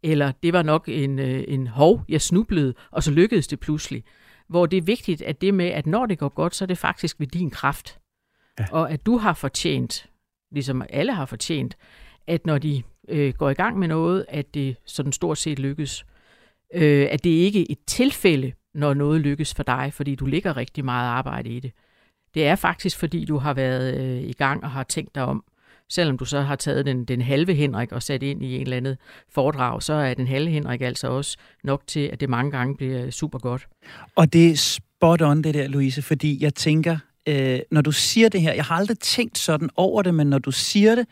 [0.04, 4.04] eller det var nok en, øh, en hov, jeg snublede, og så lykkedes det pludselig.
[4.54, 6.78] Hvor det er vigtigt, at det med, at når det går godt, så er det
[6.78, 8.00] faktisk ved din kraft.
[8.60, 8.66] Ja.
[8.72, 10.10] Og at du har fortjent,
[10.52, 11.78] ligesom alle har fortjent,
[12.28, 16.06] at når de øh, går i gang med noget, at det sådan stort set lykkes
[16.74, 20.58] øh, at det ikke er et tilfælde, når noget lykkes for dig, fordi du ligger
[20.58, 21.72] rigtig meget arbejde i det.
[22.34, 25.44] Det er faktisk, fordi du har været øh, i gang og har tænkt dig om.
[25.94, 28.78] Selvom du så har taget den, den halve Henrik og sat ind i en eller
[28.78, 28.96] anden
[29.30, 33.12] foredrag, så er den halve Henrik altså også nok til, at det mange gange bliver
[33.12, 33.68] super godt.
[34.16, 38.30] Og det er spot on det der, Louise, fordi jeg tænker, øh, når du siger
[38.30, 41.06] det her, jeg har aldrig tænkt sådan over det, men når du siger det,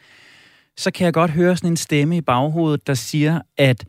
[0.78, 3.86] så kan jeg godt høre sådan en stemme i baghovedet, der siger, at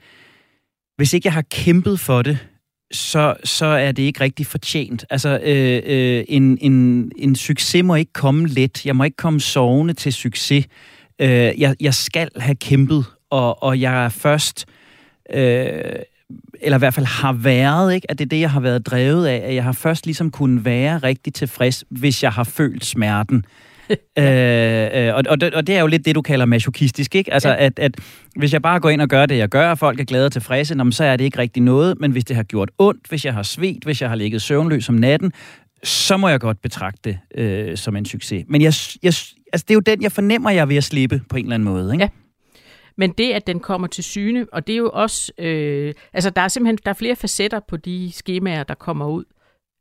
[0.96, 2.38] hvis ikke jeg har kæmpet for det,
[2.92, 5.04] så, så er det ikke rigtig fortjent.
[5.10, 8.86] Altså, øh, øh, en, en, en succes må ikke komme let.
[8.86, 10.66] Jeg må ikke komme sovende til succes.
[11.18, 14.66] Øh, jeg, jeg skal have kæmpet, og, og jeg er først...
[15.32, 15.74] Øh,
[16.60, 18.10] eller i hvert fald har været, ikke?
[18.10, 20.64] at det er det, jeg har været drevet af, at jeg har først ligesom kunnet
[20.64, 23.36] være rigtig tilfreds, hvis jeg har følt smerten.
[23.36, 23.71] øh,
[24.18, 27.32] øh, og, og, det, og det er jo lidt det, du kalder masochistisk, ikke?
[27.32, 27.64] Altså, ja.
[27.66, 27.94] at, at
[28.36, 30.32] hvis jeg bare går ind og gør det, jeg gør, og folk er glade og
[30.32, 33.34] tilfredse, så er det ikke rigtig noget, men hvis det har gjort ondt, hvis jeg
[33.34, 35.32] har svedt, hvis jeg har ligget søvnløs om natten,
[35.82, 38.44] så må jeg godt betragte det øh, som en succes.
[38.48, 39.14] Men jeg, jeg,
[39.52, 41.54] altså, det er jo den, jeg fornemmer, jeg er ved at slippe på en eller
[41.54, 41.92] anden måde.
[41.92, 42.04] Ikke?
[42.04, 42.08] Ja.
[42.96, 46.42] Men det, at den kommer til syne, og det er jo også, øh, altså der
[46.42, 49.24] er simpelthen der er flere facetter på de skemaer, der kommer ud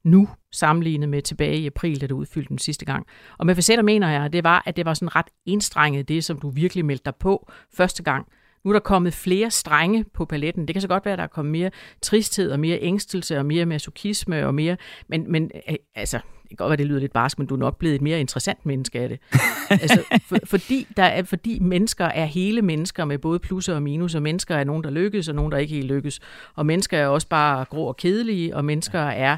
[0.03, 3.05] nu, sammenlignet med tilbage i april, da du udfyldte den sidste gang.
[3.37, 6.39] Og med facetter mener jeg, det var, at det var sådan ret enstrenget, det som
[6.39, 8.27] du virkelig meldte dig på første gang.
[8.63, 10.67] Nu er der kommet flere strenge på paletten.
[10.67, 13.45] Det kan så godt være, at der er kommet mere tristhed og mere ængstelse og
[13.45, 14.77] mere masochisme og mere...
[15.07, 17.59] Men, men øh, altså, det kan godt være, det lyder lidt barsk, men du er
[17.59, 19.19] nok blevet et mere interessant menneske af det.
[19.81, 24.15] altså, for, fordi, der er, fordi mennesker er hele mennesker med både plusser og minus,
[24.15, 26.19] og mennesker er nogen, der lykkes, og nogen, der ikke helt lykkes.
[26.55, 29.37] Og mennesker er også bare grå og kedelige, og mennesker er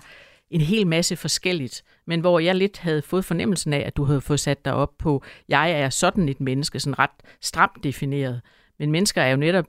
[0.52, 4.22] en hel masse forskelligt, men hvor jeg lidt havde fået fornemmelsen af, at du havde
[4.22, 7.10] fået sat dig op på, jeg er sådan et menneske, sådan ret
[7.42, 8.42] stramt defineret.
[8.80, 9.66] Men mennesker er jo netop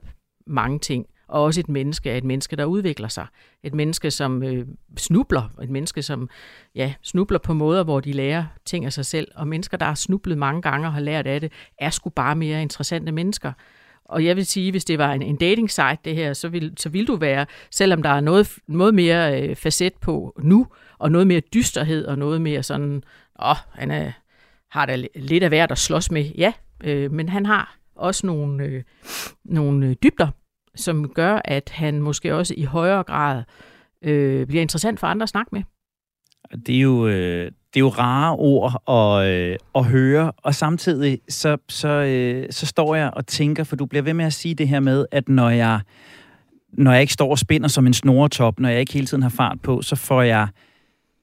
[0.47, 3.27] mange ting, og også et menneske er et menneske, der udvikler sig.
[3.63, 6.29] Et menneske, som øh, snubler, et menneske, som
[6.75, 9.27] ja, snubler på måder, hvor de lærer ting af sig selv.
[9.35, 12.35] Og mennesker, der har snublet mange gange og har lært af det, er sgu bare
[12.35, 13.53] mere interessante mennesker.
[14.05, 16.73] Og jeg vil sige, hvis det var en, en dating site det her, så vil,
[16.77, 21.11] så vil du være, selvom der er noget, noget mere øh, facet på nu, og
[21.11, 23.03] noget mere dysterhed, og noget mere sådan,
[23.43, 24.11] åh, han er,
[24.71, 28.63] har da lidt af værd at slås med, ja, øh, men han har også nogle,
[28.63, 28.83] øh,
[29.45, 30.27] nogle øh, dybder,
[30.75, 33.43] som gør, at han måske også i højere grad
[34.01, 35.63] øh, bliver interessant for andre at snakke med.
[36.65, 41.19] Det er jo, øh, det er jo rare ord at, øh, at høre, og samtidig
[41.29, 44.55] så, så, øh, så står jeg og tænker, for du bliver ved med at sige
[44.55, 45.79] det her med, at når jeg,
[46.73, 49.29] når jeg ikke står og spinder som en snoretop, når jeg ikke hele tiden har
[49.29, 50.47] fart på, så får jeg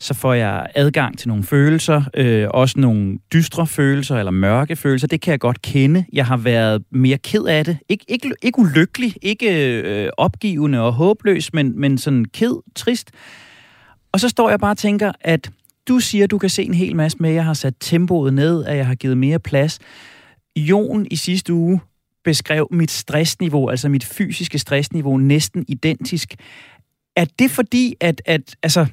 [0.00, 5.06] så får jeg adgang til nogle følelser, øh, også nogle dystre følelser eller mørke følelser.
[5.08, 6.04] Det kan jeg godt kende.
[6.12, 7.78] Jeg har været mere ked af det.
[7.92, 13.10] Ik- ikke, ikke ulykkelig, ikke øh, opgivende og håbløs, men, men sådan ked, trist.
[14.12, 15.50] Og så står jeg bare og tænker, at
[15.88, 18.34] du siger, at du kan se en hel masse med, at jeg har sat tempoet
[18.34, 19.78] ned, at jeg har givet mere plads.
[20.56, 21.80] Jon i sidste uge
[22.24, 26.34] beskrev mit stressniveau, altså mit fysiske stressniveau, næsten identisk.
[27.16, 28.86] Er det fordi, at, at altså,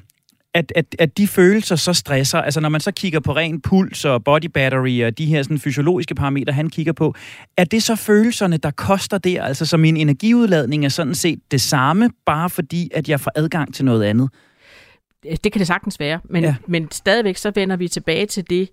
[0.54, 4.04] at, at, at de følelser så stresser, altså når man så kigger på ren puls
[4.04, 7.14] og body battery og de her sådan fysiologiske parametre, han kigger på,
[7.56, 9.42] er det så følelserne, der koster der?
[9.42, 13.74] Altså så min energiudladning er sådan set det samme, bare fordi, at jeg får adgang
[13.74, 14.30] til noget andet?
[15.22, 16.56] Det kan det sagtens være, men, ja.
[16.66, 18.70] men stadigvæk så vender vi tilbage til det,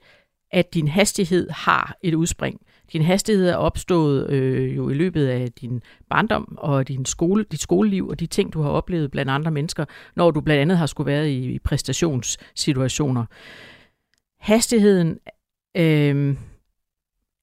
[0.51, 2.61] at din hastighed har et udspring.
[2.93, 7.61] Din hastighed er opstået øh, jo i løbet af din barndom og din skole, dit
[7.61, 10.85] skoleliv og de ting, du har oplevet blandt andre mennesker, når du blandt andet har
[10.85, 13.25] skulle være i, i præstationssituationer.
[14.39, 15.19] Hastigheden
[15.77, 16.35] øh,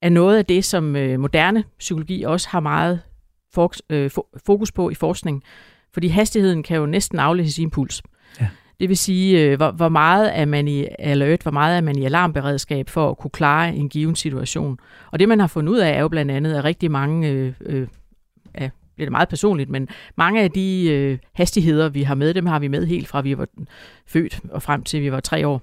[0.02, 3.00] er noget af det, som øh, moderne psykologi også har meget
[3.90, 4.10] øh,
[4.46, 5.42] fokus på i forskning,
[5.92, 8.02] fordi hastigheden kan jo næsten aflæse sin puls.
[8.40, 8.48] Ja.
[8.84, 11.98] Det vil sige, øh, hvor, hvor meget er man i alert, hvor meget er man
[11.98, 14.78] i alarmberedskab for at kunne klare en given situation.
[15.12, 17.52] Og det, man har fundet ud af, er jo blandt andet, at rigtig mange, øh,
[17.66, 17.88] øh,
[18.60, 22.46] ja, bliver det meget personligt, men mange af de øh, hastigheder, vi har med, dem
[22.46, 23.46] har vi med helt fra vi var
[24.06, 25.62] født og frem til vi var tre år.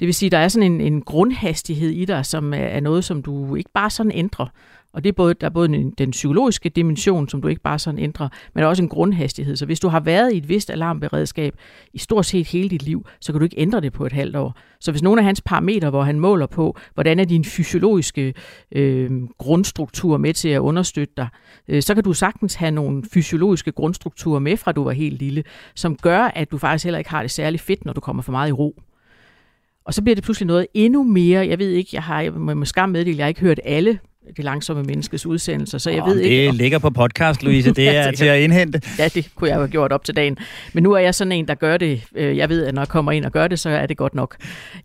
[0.00, 3.22] Det vil sige, der er sådan en, en grundhastighed i dig, som er noget, som
[3.22, 4.46] du ikke bare sådan ændrer.
[4.94, 7.78] Og det er både, der er både den, den psykologiske dimension, som du ikke bare
[7.78, 9.56] sådan ændrer, men også en grundhastighed.
[9.56, 11.54] Så hvis du har været i et vist alarmberedskab
[11.92, 14.36] i stort set hele dit liv, så kan du ikke ændre det på et halvt
[14.36, 14.58] år.
[14.80, 18.34] Så hvis nogle af hans parametre, hvor han måler på, hvordan er din fysiologiske
[18.72, 21.28] øh, grundstruktur med til at understøtte dig,
[21.68, 25.44] øh, så kan du sagtens have nogle fysiologiske grundstrukturer med fra du var helt lille,
[25.74, 28.32] som gør, at du faktisk heller ikke har det særlig fedt, når du kommer for
[28.32, 28.80] meget i ro.
[29.84, 31.48] Og så bliver det pludselig noget endnu mere.
[31.48, 33.98] Jeg ved ikke, jeg har jeg må skam meddele, jeg har ikke hørt alle
[34.36, 36.46] det langsomme menneskes udsendelser, så jeg oh, ved det ikke...
[36.46, 38.80] Det ligger på podcast, Louise, det er til at indhente.
[38.98, 40.36] Ja, det kunne jeg have gjort op til dagen.
[40.72, 42.04] Men nu er jeg sådan en, der gør det.
[42.14, 44.14] Øh, jeg ved, at når jeg kommer ind og gør det, så er det godt
[44.14, 44.36] nok.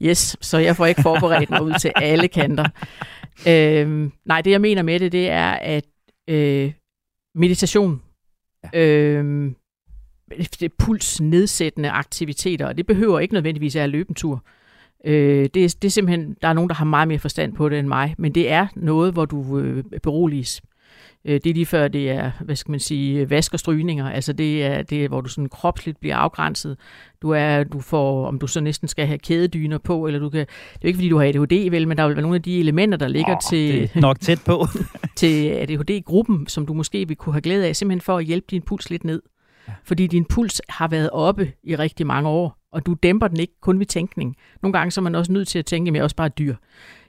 [0.01, 2.65] Yes, så jeg får ikke forberedt mig ud til alle kanter.
[3.47, 5.85] Øhm, nej, det jeg mener med det, det er, at
[6.29, 6.71] øh,
[7.35, 8.01] meditation,
[8.75, 9.51] øh,
[10.29, 14.43] det er pulsnedsættende aktiviteter, og det behøver ikke nødvendigvis at løbe en tur.
[15.07, 17.79] Øh, det, det er simpelthen, der er nogen, der har meget mere forstand på det
[17.79, 20.61] end mig, men det er noget, hvor du øh, beroliges.
[21.25, 24.09] Øh, det er lige før, det er, hvad skal man sige, vask og strygninger.
[24.09, 26.77] Altså det er, det er, hvor du sådan kropsligt bliver afgrænset.
[27.21, 30.39] Du er, du får, om du så næsten skal have kædedyner på, eller du kan,
[30.39, 32.41] det er jo ikke fordi, du har ADHD, vel, men der vil være nogle af
[32.41, 33.91] de elementer, der ligger oh, til...
[33.95, 34.65] nok tæt på.
[35.15, 38.61] til ADHD-gruppen, som du måske vil kunne have glæde af, simpelthen for at hjælpe din
[38.61, 39.21] puls lidt ned.
[39.67, 39.73] Ja.
[39.83, 43.53] Fordi din puls har været oppe i rigtig mange år og du dæmper den ikke
[43.61, 44.35] kun ved tænkning.
[44.61, 46.27] Nogle gange så er man også nødt til at tænke, at jeg er også bare
[46.27, 46.55] et dyr.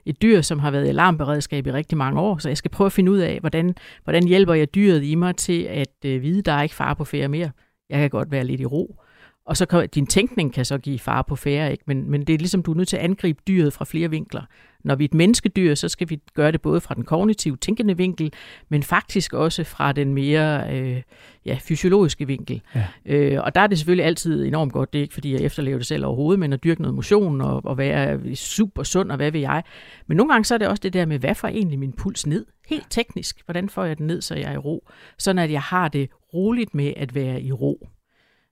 [0.05, 2.85] Et dyr, som har været i alarmberedskab i rigtig mange år, så jeg skal prøve
[2.85, 6.41] at finde ud af, hvordan, hvordan hjælper jeg dyret i mig til at øh, vide,
[6.41, 7.51] der er ikke far på færre mere.
[7.89, 8.99] Jeg kan godt være lidt i ro.
[9.45, 11.83] Og så kan din tænkning kan så give far på færre, ikke?
[11.87, 14.41] Men, men det er ligesom, du er nødt til at angribe dyret fra flere vinkler
[14.83, 17.97] når vi er et menneskedyr, så skal vi gøre det både fra den kognitive, tænkende
[17.97, 18.33] vinkel,
[18.69, 21.01] men faktisk også fra den mere øh,
[21.45, 22.61] ja, fysiologiske vinkel.
[22.75, 22.85] Ja.
[23.05, 24.93] Øh, og der er det selvfølgelig altid enormt godt.
[24.93, 27.65] Det er ikke, fordi jeg efterlever det selv overhovedet, men at dyrke noget motion og,
[27.65, 29.63] og være super sund og hvad vil jeg.
[30.07, 32.27] Men nogle gange så er det også det der med, hvad får egentlig min puls
[32.27, 32.45] ned?
[32.69, 33.41] Helt teknisk.
[33.45, 34.87] Hvordan får jeg den ned, så jeg er i ro?
[35.17, 37.87] Sådan at jeg har det roligt med at være i ro.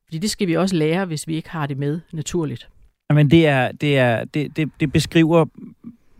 [0.05, 2.69] Fordi det skal vi også lære, hvis vi ikke har det med naturligt.
[3.13, 5.45] Men det, er, det, er, det, det, det beskriver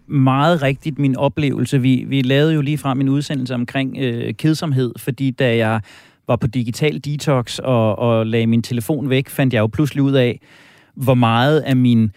[0.08, 1.82] meget rigtigt min oplevelse.
[1.82, 5.82] Vi, vi lavede jo lige frem min udsendelse omkring øh, kedsomhed, fordi da jeg
[6.28, 10.14] var på digital detox og, og lagde min telefon væk, fandt jeg jo pludselig ud
[10.14, 10.40] af,
[10.96, 12.12] hvor meget af min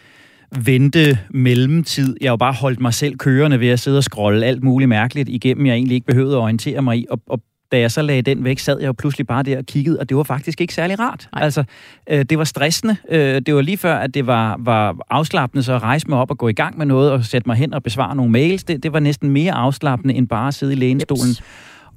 [0.64, 4.62] vente mellemtid, jeg jo bare holdt mig selv kørende ved at sidde og scrolle alt
[4.62, 7.40] muligt mærkeligt igennem, jeg egentlig ikke behøvede at orientere mig i, og, og
[7.72, 10.08] da jeg så lagde den væk, sad jeg jo pludselig bare der og kiggede, og
[10.08, 11.28] det var faktisk ikke særlig rart.
[11.32, 11.44] Nej.
[11.44, 11.64] Altså,
[12.10, 12.96] øh, det var stressende.
[13.08, 16.30] Øh, det var lige før, at det var, var afslappende så at rejse mig op
[16.30, 18.64] og gå i gang med noget og sætte mig hen og besvare nogle mails.
[18.64, 21.28] Det, det var næsten mere afslappende end bare at sidde i lænestolen.
[21.28, 21.42] Jeps.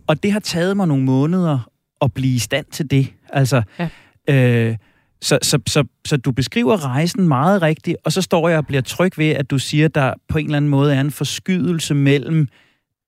[0.07, 1.69] Og det har taget mig nogle måneder
[2.01, 3.13] at blive i stand til det.
[3.29, 3.89] Altså, ja.
[4.29, 4.75] øh,
[5.21, 8.81] så, så, så, så du beskriver rejsen meget rigtigt, og så står jeg og bliver
[8.81, 11.93] tryg ved, at du siger, at der på en eller anden måde er en forskydelse
[11.93, 12.47] mellem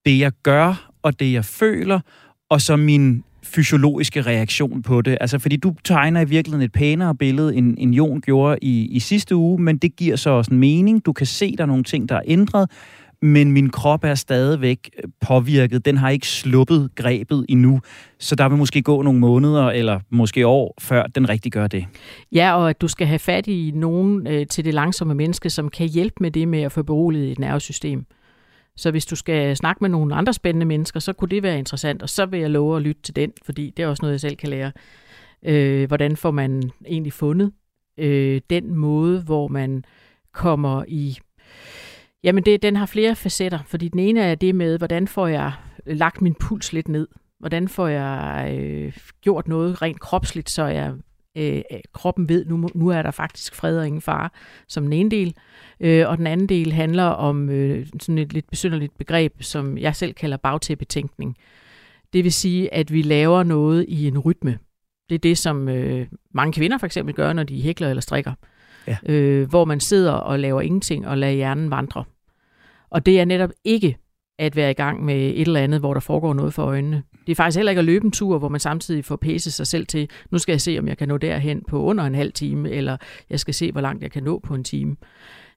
[0.05, 1.99] det, jeg gør, og det, jeg føler,
[2.49, 5.17] og så min fysiologiske reaktion på det.
[5.21, 8.99] Altså, fordi du tegner i virkeligheden et pænere billede, end, end Jon gjorde i, i
[8.99, 11.05] sidste uge, men det giver så også en mening.
[11.05, 12.71] Du kan se, der er nogle ting, der er ændret,
[13.21, 14.89] men min krop er stadigvæk
[15.21, 15.85] påvirket.
[15.85, 17.81] Den har ikke sluppet grebet endnu,
[18.19, 21.85] så der vil måske gå nogle måneder eller måske år, før den rigtig gør det.
[22.31, 25.69] Ja, og at du skal have fat i nogen øh, til det langsomme menneske, som
[25.69, 28.05] kan hjælpe med det med at få beroliget et nervesystem.
[28.77, 32.03] Så hvis du skal snakke med nogle andre spændende mennesker, så kunne det være interessant,
[32.03, 34.19] og så vil jeg love at lytte til den, fordi det er også noget, jeg
[34.19, 34.71] selv kan lære.
[35.45, 37.51] Øh, hvordan får man egentlig fundet
[37.97, 39.83] øh, den måde, hvor man
[40.33, 41.17] kommer i...
[42.23, 45.53] Jamen, det, den har flere facetter, fordi den ene er det med, hvordan får jeg
[45.85, 47.07] lagt min puls lidt ned?
[47.39, 50.93] Hvordan får jeg øh, gjort noget rent kropsligt, så jeg
[51.35, 51.61] øh,
[51.93, 54.29] kroppen ved, nu, nu er der faktisk fred og ingen fare,
[54.67, 55.35] som den ene del.
[55.79, 59.95] Øh, og den anden del handler om øh, sådan et lidt besynderligt begreb, som jeg
[59.95, 61.37] selv kalder bagtæppetænkning.
[62.13, 64.59] Det vil sige, at vi laver noget i en rytme.
[65.09, 68.33] Det er det, som øh, mange kvinder for eksempel gør, når de hækler eller strikker.
[68.87, 68.97] Ja.
[69.05, 72.03] Øh, hvor man sidder og laver ingenting og lader hjernen vandre.
[72.89, 73.97] Og det er netop ikke
[74.39, 77.03] at være i gang med et eller andet, hvor der foregår noget for øjnene.
[77.27, 79.67] Det er faktisk heller ikke at løbe en tur, hvor man samtidig får pæse sig
[79.67, 82.33] selv til, nu skal jeg se, om jeg kan nå derhen på under en halv
[82.33, 82.97] time, eller
[83.29, 84.95] jeg skal se, hvor langt jeg kan nå på en time.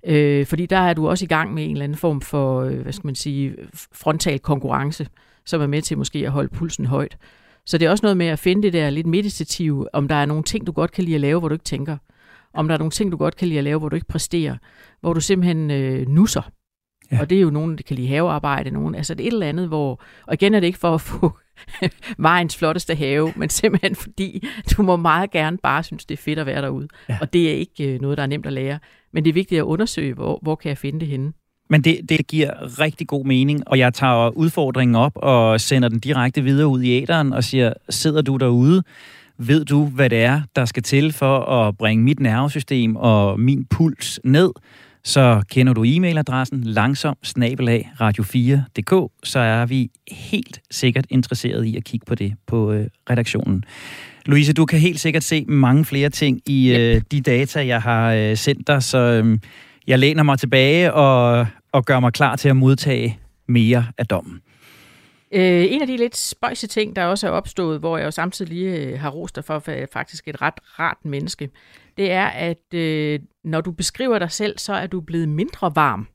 [0.07, 2.81] Øh, fordi der er du også i gang med en eller anden form for, øh,
[2.81, 3.55] hvad skal man sige,
[3.93, 5.09] frontal konkurrence,
[5.47, 7.17] som er med til måske at holde pulsen højt.
[7.67, 10.27] Så det er også noget med at finde det der lidt meditative, om der er
[10.27, 11.97] nogle ting, du godt kan lide at lave, hvor du ikke tænker.
[12.55, 14.57] Om der er nogle ting, du godt kan lide at lave, hvor du ikke præsterer.
[15.01, 16.51] Hvor du simpelthen øh, nusser.
[17.13, 17.21] Ja.
[17.21, 18.71] Og det er jo nogen, der kan lide havearbejde.
[18.71, 20.03] Nogen, altså det er et eller andet, hvor...
[20.27, 21.39] Og igen er det ikke for at få
[22.19, 26.39] vejens flotteste have, men simpelthen fordi, du må meget gerne bare synes, det er fedt
[26.39, 26.89] at være derude.
[27.09, 27.19] Ja.
[27.21, 28.79] Og det er ikke øh, noget, der er nemt at lære.
[29.13, 31.33] Men det er vigtigt at undersøge, hvor, hvor kan jeg finde det henne.
[31.71, 36.01] Men det, det giver rigtig god mening, og jeg tager udfordringen op og sender den
[36.01, 38.83] direkte videre ud i æderen og siger, sidder du derude,
[39.39, 43.65] ved du, hvad det er, der skal til for at bringe mit nervesystem og min
[43.65, 44.51] puls ned?
[45.09, 47.17] Så kender du e-mailadressen langsom
[48.01, 53.65] radio4.dk, så er vi helt sikkert interesseret i at kigge på det på øh, redaktionen.
[54.27, 56.79] Louise, du kan helt sikkert se mange flere ting i yep.
[56.79, 59.39] øh, de data, jeg har øh, sendt dig, så øh,
[59.87, 64.41] jeg læner mig tilbage og, og gør mig klar til at modtage mere af dommen.
[65.33, 68.53] Øh, en af de lidt spøjse ting, der også er opstået, hvor jeg jo samtidig
[68.53, 71.49] lige øh, har rost dig for, for faktisk et ret rart menneske,
[71.99, 76.09] det er, at øh, når du beskriver dig selv, så er du blevet mindre varm.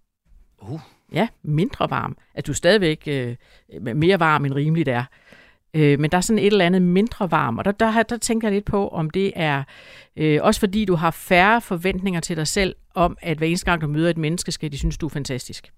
[0.62, 0.80] Uh.
[1.13, 2.17] Ja, mindre varm.
[2.36, 3.36] At du stadigvæk øh,
[3.82, 5.04] mere varm end rimeligt er.
[5.74, 8.48] Øh, men der er sådan et eller andet mindre varm, og der, der, der tænker
[8.48, 9.63] jeg lidt på, om det er
[10.15, 13.82] øh, også fordi du har færre forventninger til dig selv om, at hver eneste gang
[13.82, 15.72] du møder et menneske, skal de synes, du er fantastisk.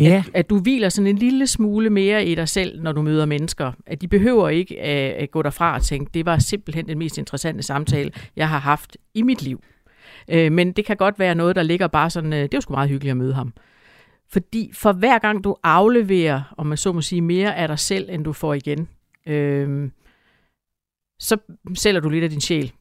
[0.00, 0.24] Ja.
[0.26, 3.26] At, at du hviler sådan en lille smule mere i dig selv, når du møder
[3.26, 3.72] mennesker.
[3.86, 7.18] At de behøver ikke at, at gå derfra og tænke, det var simpelthen den mest
[7.18, 9.62] interessante samtale, jeg har haft i mit liv.
[10.28, 12.72] Øh, men det kan godt være noget, der ligger bare sådan, øh, det var sgu
[12.72, 13.52] meget hyggeligt at møde ham.
[14.28, 18.08] Fordi for hver gang du afleverer, om man så må sige, mere af dig selv,
[18.10, 18.88] end du får igen,
[19.26, 19.90] øh,
[21.18, 21.36] så
[21.74, 22.72] sælger du lidt af din sjæl.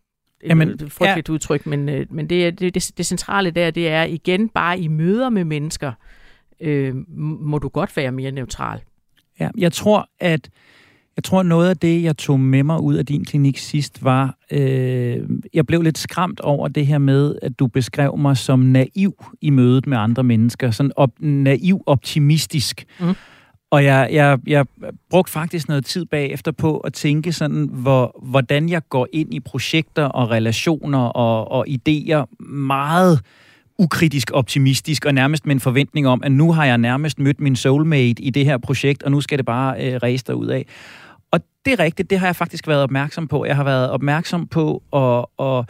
[0.43, 1.33] Jamen, et frygteligt ja.
[1.33, 4.87] udtryk, men, øh, men det, det, det, det centrale der, det er igen bare i
[4.87, 5.93] møder med mennesker,
[6.61, 6.95] øh,
[7.41, 8.79] må du godt være mere neutral.
[9.39, 10.49] Ja, jeg tror, at
[11.15, 14.37] Jeg tror, noget af det, jeg tog med mig ud af din klinik sidst, var,
[14.51, 19.25] øh, jeg blev lidt skræmt over det her med, at du beskrev mig som naiv
[19.41, 20.71] i mødet med andre mennesker.
[20.71, 22.85] Sådan op, naiv optimistisk.
[22.99, 23.13] Mm.
[23.71, 24.65] Og jeg, jeg, jeg
[25.09, 29.39] brugte faktisk noget tid bagefter på at tænke sådan, hvor, hvordan jeg går ind i
[29.39, 33.21] projekter og relationer og, og idéer meget
[33.79, 37.55] ukritisk optimistisk og nærmest med en forventning om, at nu har jeg nærmest mødt min
[37.55, 40.65] soulmate i det her projekt, og nu skal det bare øh, ræse ud af.
[41.31, 43.45] Og det er rigtigt, det har jeg faktisk været opmærksom på.
[43.45, 45.65] Jeg har været opmærksom på at, at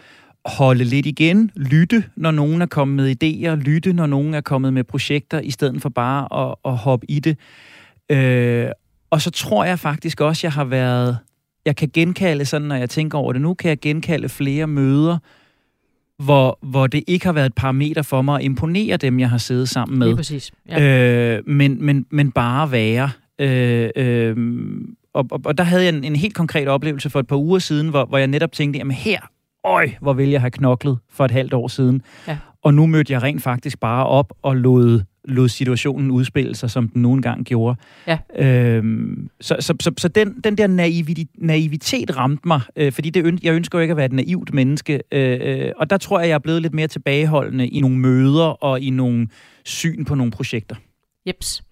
[0.45, 4.73] holde lidt igen, lytte, når nogen er kommet med idéer, lytte, når nogen er kommet
[4.73, 7.37] med projekter, i stedet for bare at, at hoppe i det.
[8.09, 8.67] Øh,
[9.09, 11.17] og så tror jeg faktisk også, jeg har været...
[11.65, 15.17] Jeg kan genkalde sådan, når jeg tænker over det nu, kan jeg genkalde flere møder,
[16.19, 19.37] hvor, hvor det ikke har været et parameter for mig at imponere dem, jeg har
[19.37, 20.07] siddet sammen med.
[20.07, 20.51] Lige præcis.
[20.69, 21.37] Ja.
[21.37, 23.09] Øh, men, men, men bare være.
[23.39, 24.35] Øh, øh,
[25.13, 27.59] og, og, og der havde jeg en, en helt konkret oplevelse for et par uger
[27.59, 29.19] siden, hvor, hvor jeg netop tænkte, jamen her,
[29.63, 32.01] øj, hvor vil jeg have knoklet for et halvt år siden.
[32.27, 32.37] Ja.
[32.63, 36.87] Og nu mødte jeg rent faktisk bare op og lod lod situationen udspille sig, som
[36.87, 37.75] den nogle gang gjorde.
[38.07, 38.17] Ja.
[38.35, 43.43] Øhm, så så, så, så den, den der naivitet, naivitet ramte mig, øh, fordi det,
[43.43, 46.29] jeg ønsker jo ikke at være et naivt menneske, øh, øh, og der tror jeg,
[46.29, 49.27] jeg er blevet lidt mere tilbageholdende i nogle møder og i nogle
[49.65, 50.75] syn på nogle projekter.
[51.27, 51.63] Jeps.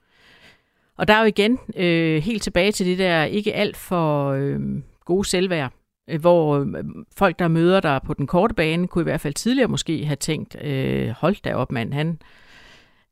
[0.98, 4.60] Og der er jo igen øh, helt tilbage til det der ikke alt for øh,
[5.06, 5.72] gode selvværd,
[6.10, 6.84] øh, hvor øh,
[7.18, 10.16] folk, der møder dig på den korte bane, kunne i hvert fald tidligere måske have
[10.16, 12.20] tænkt, øh, hold da op mand, han,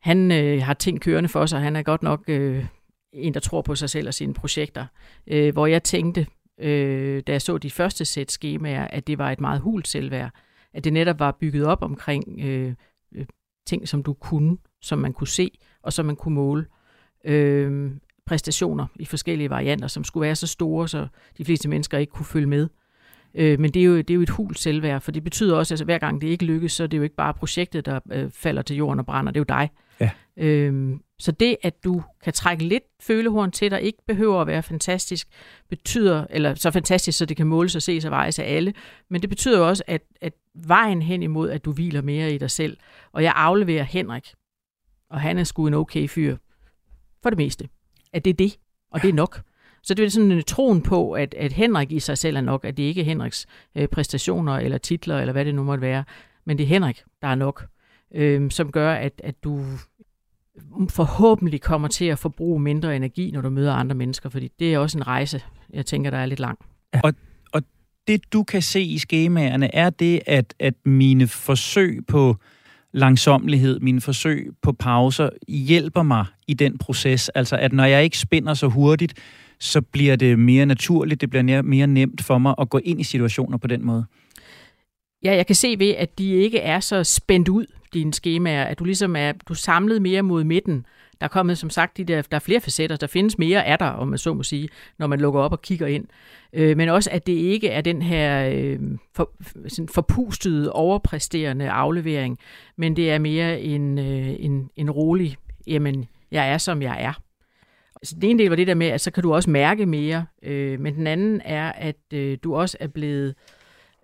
[0.06, 1.62] han øh, har ting kørende for sig.
[1.62, 2.66] Han er godt nok øh,
[3.14, 4.86] en, der tror på sig selv og sine projekter.
[5.28, 6.28] Øh, hvor jeg tænkte,
[6.60, 10.32] øh, da jeg så de første sæt skemaer, at det var et meget hult selvværd.
[10.74, 12.74] At det netop var bygget op omkring øh,
[13.16, 13.26] øh
[13.68, 15.52] ting, som du kunne, som man kunne se,
[15.84, 16.66] og som man kunne måle.
[17.26, 17.92] Øh,
[18.26, 22.26] præstationer i forskellige varianter, som skulle være så store, så de fleste mennesker ikke kunne
[22.26, 22.68] følge med.
[23.36, 25.70] Øh, men det er, jo, det er jo et hul selvværd, for det betyder også,
[25.70, 28.00] at altså, hver gang det ikke lykkes, så er det jo ikke bare projektet, der
[28.12, 29.70] øh, falder til jorden og brænder, det er jo dig.
[30.00, 30.10] Ja.
[30.38, 34.64] Øhm, så det, at du kan trække lidt følehorn til dig, ikke behøver at være
[34.64, 35.28] fantastisk,
[35.70, 38.74] betyder, eller så fantastisk, så det kan måles og ses og vejes af alle,
[39.10, 42.38] men det betyder jo også, at, at vejen hen imod, at du hviler mere i
[42.38, 42.78] dig selv,
[43.12, 44.34] og jeg afleverer Henrik,
[45.10, 46.38] og han er sgu en okay fyr,
[47.24, 47.70] for det meste,
[48.14, 48.58] at det er det,
[48.92, 49.42] og det er nok.
[49.84, 52.66] Så det er sådan en troen på, at, at Henrik i sig selv er nok,
[52.66, 56.04] at det ikke er Henriks øh, præstationer eller titler, eller hvad det nu måtte være,
[56.46, 57.68] men det er Henrik, der er nok
[58.16, 59.62] øh, som gør, at, at du
[60.90, 64.80] forhåbentlig kommer til at forbruge mindre energi, når du møder andre mennesker, fordi det er
[64.80, 65.42] også en rejse,
[65.74, 66.60] jeg tænker, der er lidt lang.
[67.04, 67.14] Og,
[67.52, 67.62] og
[68.08, 72.36] det, du kan se i skemaerne, er det, at, at mine forsøg på
[72.92, 77.30] langsomlighed, mine forsøg på pauser, hjælper mig i den proces.
[77.30, 79.14] Altså, at når jeg ikke spinder så hurtigt,
[79.60, 83.04] så bliver det mere naturligt, det bliver mere nemt for mig at gå ind i
[83.04, 84.06] situationer på den måde.
[85.26, 88.80] Ja, jeg kan se ved, at de ikke er så spændt ud, dine skemaer, at
[88.80, 90.86] du ligesom er, du er samlet mere mod midten.
[91.22, 93.80] Der er kommet, som sagt, de der, der er flere facetter, der findes mere af
[93.80, 94.70] dig, om man så må sige,
[95.00, 96.06] når man lukker op og kigger ind.
[96.54, 98.80] Øh, men også, at det ikke er den her øh,
[99.16, 99.32] for,
[99.68, 102.38] sådan forpustede, overpræsterende aflevering,
[102.76, 107.14] men det er mere en, øh, en, en rolig, jamen, jeg er, som jeg er.
[108.04, 110.26] Så den ene del var det der med, at så kan du også mærke mere,
[110.44, 113.34] øh, men den anden er, at øh, du også er blevet øh,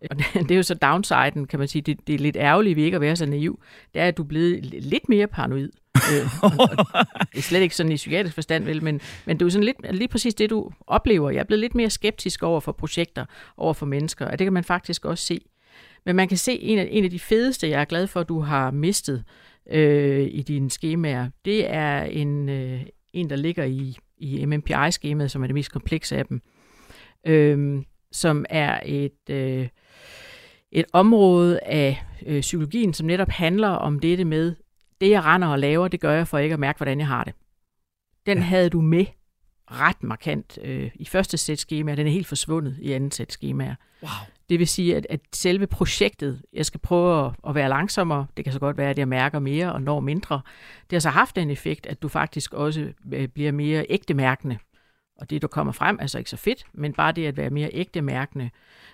[0.09, 2.83] og det er jo så downsiden, kan man sige, det, det er lidt ærgerligt ved
[2.83, 3.59] ikke at være så naiv,
[3.93, 5.69] det er, at du er blevet lidt mere paranoid.
[5.95, 6.01] øh,
[7.31, 9.63] det er slet ikke sådan i psykiatrisk forstand, vel, men, men det er jo sådan
[9.63, 11.29] lidt, lige præcis det, du oplever.
[11.29, 13.25] Jeg er blevet lidt mere skeptisk over for projekter,
[13.57, 15.41] over for mennesker, og det kan man faktisk også se.
[16.05, 18.29] Men man kan se, en af, en af de fedeste, jeg er glad for, at
[18.29, 19.23] du har mistet
[19.69, 22.81] øh, i dine skemaer, det er en, øh,
[23.13, 26.41] en der ligger i, i MMPI-skemaet, som er det mest komplekse af dem,
[27.27, 29.29] øh, som er et...
[29.29, 29.67] Øh,
[30.71, 34.55] et område af øh, psykologien, som netop handler om dette med,
[35.01, 37.23] det jeg render og laver, det gør jeg for ikke at mærke, hvordan jeg har
[37.23, 37.33] det.
[38.25, 38.43] Den ja.
[38.43, 39.05] havde du med
[39.71, 41.95] ret markant øh, i første sæt skemaer.
[41.95, 43.75] Den er helt forsvundet i anden sæt skemaer.
[44.01, 44.09] Wow.
[44.49, 48.45] Det vil sige, at, at selve projektet, jeg skal prøve at, at være langsommere, det
[48.45, 50.41] kan så godt være, at jeg mærker mere og når mindre,
[50.89, 54.57] det har så haft den effekt, at du faktisk også øh, bliver mere ægte mærkende.
[55.17, 57.49] Og det, du kommer frem, er så ikke så fedt, men bare det at være
[57.49, 58.49] mere ægte mærkende,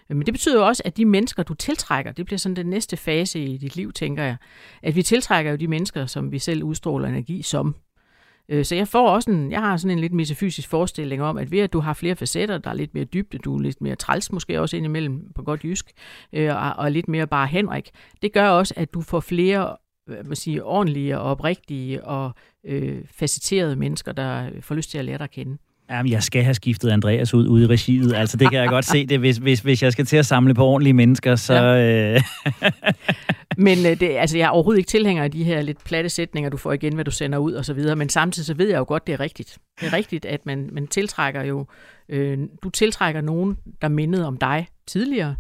[0.10, 2.98] men det betyder jo også, at de mennesker, du tiltrækker, det bliver sådan den næste
[2.98, 4.38] fase i dit liv, tænker jeg.
[4.84, 7.76] At vi tiltrækker jo de mennesker, som vi selv udstråler energi som.
[8.50, 11.52] Øh, så jeg får også en, jeg har sådan en lidt metafysisk forestilling om, at
[11.52, 13.96] ved at du har flere facetter, der er lidt mere dybde, du er lidt mere
[13.96, 15.92] træls måske også indimellem på godt jysk,
[16.34, 17.90] øh, og, og lidt mere bare Henrik,
[18.22, 19.76] det gør også, at du får flere
[20.08, 22.32] man sige, ordentlige og oprigtige og
[22.64, 25.58] øh, facetterede mennesker, der får lyst til at lære dig at kende.
[25.90, 28.14] Jamen, jeg skal have skiftet Andreas ud ude i regiet.
[28.14, 29.20] Altså, det kan jeg godt se det.
[29.20, 31.54] Hvis, hvis, hvis jeg skal til at samle på ordentlige mennesker, så...
[31.54, 32.14] Ja.
[32.14, 32.22] Øh...
[33.58, 36.50] men øh, det, altså, jeg er overhovedet ikke tilhænger af de her lidt platte sætninger,
[36.50, 37.96] du får igen, hvad du sender ud og så videre.
[37.96, 39.58] Men samtidig så ved jeg jo godt, det er rigtigt.
[39.82, 41.66] Det er rigtigt, at man, man tiltrækker jo...
[42.10, 45.36] Øh, du tiltrækker nogen, der mindede om dig tidligere.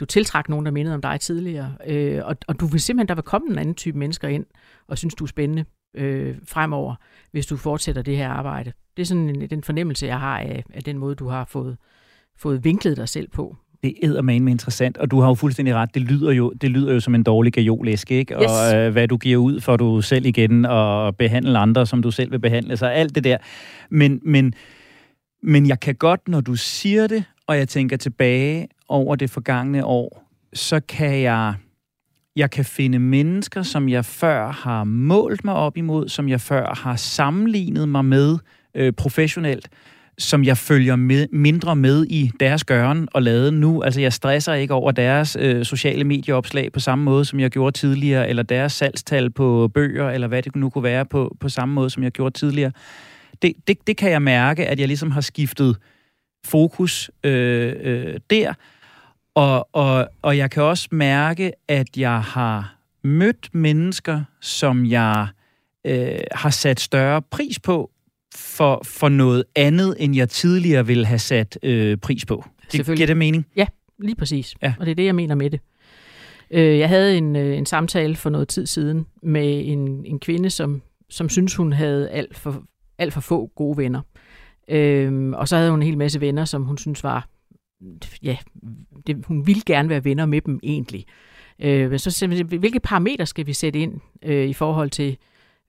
[0.00, 1.72] Du tiltrækker nogen, der mindede om dig tidligere.
[1.86, 4.46] Øh, og, og du vil simpelthen, der vil komme en anden type mennesker ind,
[4.88, 5.64] og synes, du er spændende
[5.94, 6.94] øh, fremover,
[7.32, 8.72] hvis du fortsætter det her arbejde.
[8.96, 11.76] Det er sådan en, den fornemmelse, jeg har af, af den måde, du har fået,
[12.36, 13.56] fået vinklet dig selv på.
[13.82, 15.94] Det er med interessant, og du har jo fuldstændig ret.
[15.94, 18.34] Det lyder jo, det lyder jo som en dårlig gajolæske, ikke?
[18.34, 18.50] Yes.
[18.50, 22.10] Og øh, hvad du giver ud for du selv igen, og behandle andre, som du
[22.10, 23.36] selv vil behandle sig, alt det der.
[23.90, 24.54] Men, men,
[25.42, 29.84] men jeg kan godt, når du siger det, og jeg tænker tilbage over det forgangne
[29.84, 31.54] år, så kan jeg
[32.36, 36.74] jeg kan finde mennesker, som jeg før har målt mig op imod, som jeg før
[36.82, 38.38] har sammenlignet mig med
[38.74, 39.68] øh, professionelt,
[40.18, 43.82] som jeg følger med, mindre med i deres gøren og lade nu.
[43.82, 47.78] Altså, jeg stresser ikke over deres øh, sociale medieopslag på samme måde, som jeg gjorde
[47.78, 51.74] tidligere, eller deres salgstal på bøger, eller hvad det nu kunne være på, på samme
[51.74, 52.72] måde, som jeg gjorde tidligere.
[53.42, 55.76] Det, det, det kan jeg mærke, at jeg ligesom har skiftet
[56.44, 58.54] fokus øh, øh, der,
[59.34, 65.28] og, og, og jeg kan også mærke, at jeg har mødt mennesker, som jeg
[65.86, 67.90] øh, har sat større pris på
[68.34, 72.44] for, for noget andet, end jeg tidligere ville have sat øh, pris på.
[72.72, 73.46] Det, giver det mening?
[73.56, 73.66] Ja,
[73.98, 74.54] lige præcis.
[74.62, 74.74] Ja.
[74.80, 75.60] Og det er det, jeg mener med det.
[76.50, 80.50] Øh, jeg havde en, øh, en samtale for noget tid siden med en, en kvinde,
[80.50, 82.64] som, som synes hun havde alt for,
[82.98, 84.00] alt for få gode venner.
[84.68, 87.28] Øh, og så havde hun en hel masse venner, som hun synes var
[88.22, 88.36] ja,
[89.06, 91.04] det, hun ville gerne være venner med dem egentlig.
[91.58, 95.16] Øh, så hvilke parametre skal vi sætte ind øh, i forhold til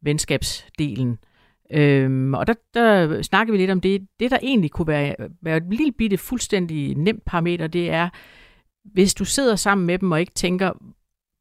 [0.02, 1.18] venskabsdelen?
[1.72, 4.08] Øhm, og der, der snakker vi lidt om det.
[4.20, 8.10] Det, der egentlig kunne være, være et lille bitte fuldstændig nemt parameter, det er,
[8.84, 10.72] hvis du sidder sammen med dem og ikke tænker,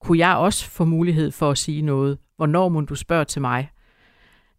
[0.00, 2.18] kunne jeg også få mulighed for at sige noget?
[2.36, 3.70] Hvornår må du spørge til mig?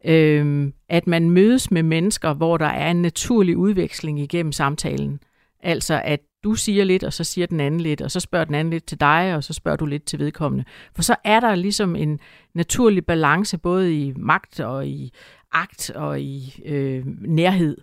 [0.06, 5.20] Øhm, at man mødes med mennesker, hvor der er en naturlig udveksling igennem samtalen.
[5.66, 8.56] Altså at du siger lidt, og så siger den anden lidt, og så spørger den
[8.56, 10.66] anden lidt til dig, og så spørger du lidt til vedkommende.
[10.96, 12.20] For så er der ligesom en
[12.54, 15.14] naturlig balance, både i magt og i
[15.52, 17.78] akt og i øh, nærhed,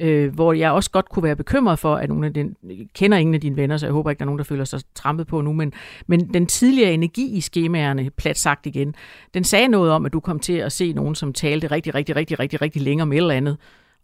[0.00, 2.56] øh, hvor jeg også godt kunne være bekymret for, at nogle af den,
[2.94, 4.80] kender ingen af dine venner, så jeg håber ikke, der er nogen, der føler sig
[4.94, 5.72] trampet på nu, men,
[6.06, 8.94] men den tidligere energi i skemaerne, plat sagt igen,
[9.34, 12.16] den sagde noget om, at du kom til at se nogen, som talte rigtig, rigtig,
[12.16, 13.56] rigtig, rigtig, rigtig længe om et eller andet,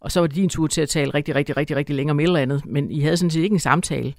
[0.05, 2.19] og så var det din tur til at tale rigtig, rigtig, rigtig, rigtig længe om
[2.19, 4.13] et eller andet, men I havde sådan set ikke en samtale.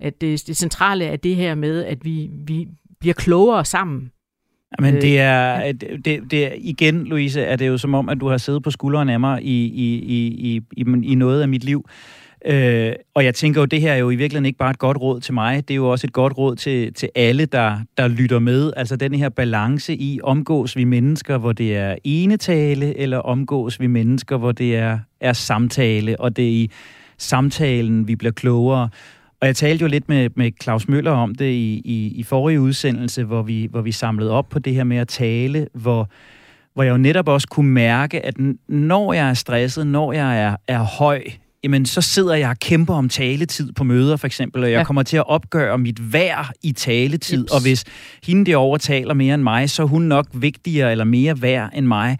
[0.00, 2.68] At det, det centrale er det her med, at vi, vi
[3.00, 4.10] bliver klogere sammen.
[4.80, 8.20] Men det øh, er, det, det er, igen, Louise, er det jo som om, at
[8.20, 11.64] du har siddet på skulderen af mig i, i, i, i, i noget af mit
[11.64, 11.88] liv.
[12.46, 15.00] Øh, og jeg tænker jo, det her er jo i virkeligheden ikke bare et godt
[15.00, 18.08] råd til mig, det er jo også et godt råd til, til alle, der, der
[18.08, 18.72] lytter med.
[18.76, 23.86] Altså den her balance i, omgås vi mennesker, hvor det er enetale, eller omgås vi
[23.86, 26.70] mennesker, hvor det er, er samtale, og det er i
[27.18, 28.88] samtalen, vi bliver klogere.
[29.40, 32.60] Og jeg talte jo lidt med, med Claus Møller om det i, i, i forrige
[32.60, 36.08] udsendelse, hvor vi, hvor vi samlede op på det her med at tale, hvor,
[36.74, 38.34] hvor jeg jo netop også kunne mærke, at
[38.68, 41.22] når jeg er stresset, når jeg er, er høj,
[41.64, 44.84] jamen så sidder jeg og kæmper om taletid på møder for eksempel, og jeg ja.
[44.84, 47.52] kommer til at opgøre mit værd i taletid, Jeps.
[47.52, 47.84] og hvis
[48.24, 51.86] hende derovre taler mere end mig, så er hun nok vigtigere eller mere værd end
[51.86, 52.18] mig.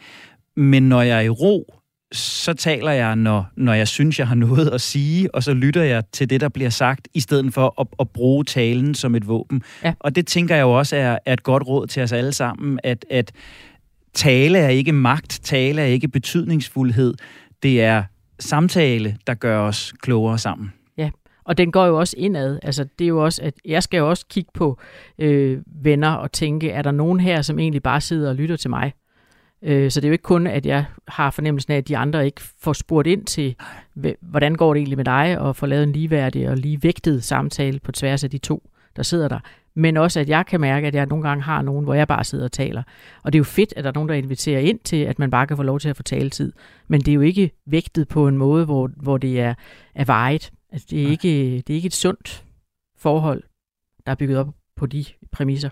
[0.56, 1.74] Men når jeg er i ro,
[2.12, 5.82] så taler jeg, når, når jeg synes, jeg har noget at sige, og så lytter
[5.82, 9.28] jeg til det, der bliver sagt, i stedet for at, at bruge talen som et
[9.28, 9.62] våben.
[9.84, 9.94] Ja.
[10.00, 12.78] Og det tænker jeg jo også er, er et godt råd til os alle sammen,
[12.82, 13.32] at, at
[14.14, 17.14] tale er ikke magt, tale er ikke betydningsfuldhed,
[17.62, 18.02] det er
[18.40, 20.72] samtale, der gør os klogere sammen.
[20.96, 21.10] Ja,
[21.44, 22.58] og den går jo også indad.
[22.62, 24.78] Altså, det er jo også, at jeg skal jo også kigge på
[25.18, 28.70] øh, venner og tænke, er der nogen her, som egentlig bare sidder og lytter til
[28.70, 28.92] mig?
[29.62, 32.26] Øh, så det er jo ikke kun, at jeg har fornemmelsen af, at de andre
[32.26, 33.56] ikke får spurgt ind til,
[34.20, 37.80] hvordan går det egentlig med dig, og får lavet en ligeværdig og lige vægtet samtale
[37.80, 39.38] på tværs af de to, der sidder der.
[39.76, 42.24] Men også, at jeg kan mærke, at jeg nogle gange har nogen, hvor jeg bare
[42.24, 42.82] sidder og taler.
[43.22, 45.30] Og det er jo fedt, at der er nogen, der inviterer ind til, at man
[45.30, 46.52] bare kan få lov til at få taletid.
[46.88, 49.54] Men det er jo ikke vægtet på en måde, hvor, hvor det er,
[49.94, 50.50] er vejet.
[50.72, 52.44] Altså, det, er ikke, det er ikke et sundt
[52.98, 53.42] forhold,
[54.06, 55.70] der er bygget op på de præmisser.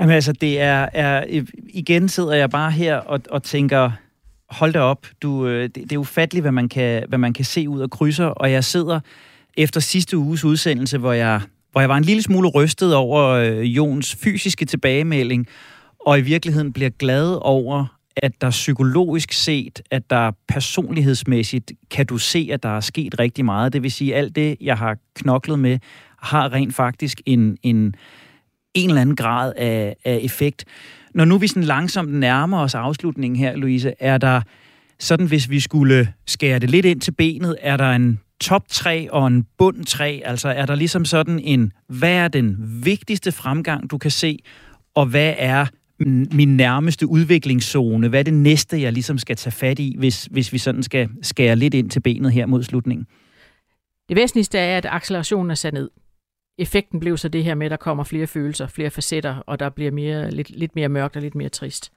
[0.00, 3.90] Jamen altså, det er, er, igen sidder jeg bare her og, og tænker,
[4.50, 7.44] hold da op, du, øh, det, det er ufatteligt, hvad man, kan, hvad man kan
[7.44, 9.00] se ud af krydser, og jeg sidder
[9.56, 11.40] efter sidste uges udsendelse, hvor jeg,
[11.76, 15.46] hvor jeg var en lille smule rystet over øh, Jons fysiske tilbagemelding,
[16.06, 22.18] og i virkeligheden bliver glad over, at der psykologisk set, at der personlighedsmæssigt, kan du
[22.18, 23.72] se, at der er sket rigtig meget.
[23.72, 25.78] Det vil sige, at alt det, jeg har knoklet med,
[26.18, 27.94] har rent faktisk en, en,
[28.74, 30.64] en eller anden grad af, af effekt.
[31.14, 34.40] Når nu vi sådan langsomt nærmer os afslutningen her, Louise, er der
[34.98, 39.12] sådan, hvis vi skulle skære det lidt ind til benet, er der en top 3
[39.12, 40.22] og en bund 3?
[40.24, 44.38] Altså er der ligesom sådan en, hvad er den vigtigste fremgang, du kan se,
[44.94, 45.66] og hvad er
[46.32, 48.08] min nærmeste udviklingszone?
[48.08, 51.08] Hvad er det næste, jeg ligesom skal tage fat i, hvis, hvis vi sådan skal
[51.22, 53.06] skære lidt ind til benet her mod slutningen?
[54.08, 55.90] Det væsentligste er, at accelerationen er sat ned.
[56.58, 59.68] Effekten blev så det her med, at der kommer flere følelser, flere facetter, og der
[59.68, 61.92] bliver mere, lidt, lidt mere mørkt og lidt mere trist.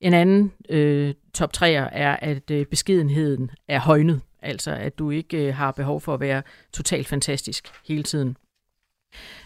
[0.00, 4.20] En anden øh, top 3'er er, at øh, beskedenheden er højnet.
[4.46, 6.42] Altså, at du ikke øh, har behov for at være
[6.72, 8.36] totalt fantastisk hele tiden.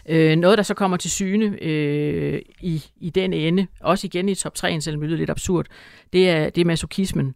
[0.09, 4.35] Øh, noget, der så kommer til syne øh, i, i den ende, også igen i
[4.35, 5.65] top 3, selvom det lyder lidt absurd,
[6.13, 7.35] det er, det er masokismen,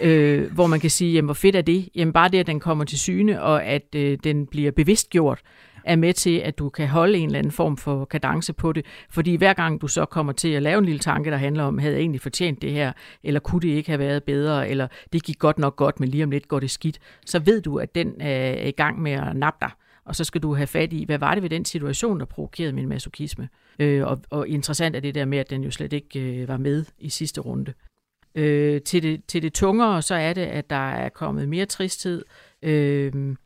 [0.00, 1.88] øh, hvor man kan sige, jamen hvor fedt er det?
[1.94, 5.40] Jamen bare det, at den kommer til syne, og at øh, den bliver bevidstgjort,
[5.84, 8.86] er med til, at du kan holde en eller anden form for kadence på det.
[9.10, 11.78] Fordi hver gang du så kommer til at lave en lille tanke, der handler om,
[11.78, 15.22] havde jeg egentlig fortjent det her, eller kunne det ikke have været bedre, eller det
[15.22, 17.94] gik godt nok godt, men lige om lidt går det skidt, så ved du, at
[17.94, 19.70] den øh, er i gang med at nappe dig
[20.04, 22.72] og så skal du have fat i, hvad var det ved den situation, der provokerede
[22.72, 23.48] min masokisme.
[23.78, 26.56] Øh, og, og interessant er det der med, at den jo slet ikke øh, var
[26.56, 27.72] med i sidste runde.
[28.34, 32.24] Øh, til, det, til det tungere, så er det, at der er kommet mere tristhed.
[32.62, 33.36] Øh,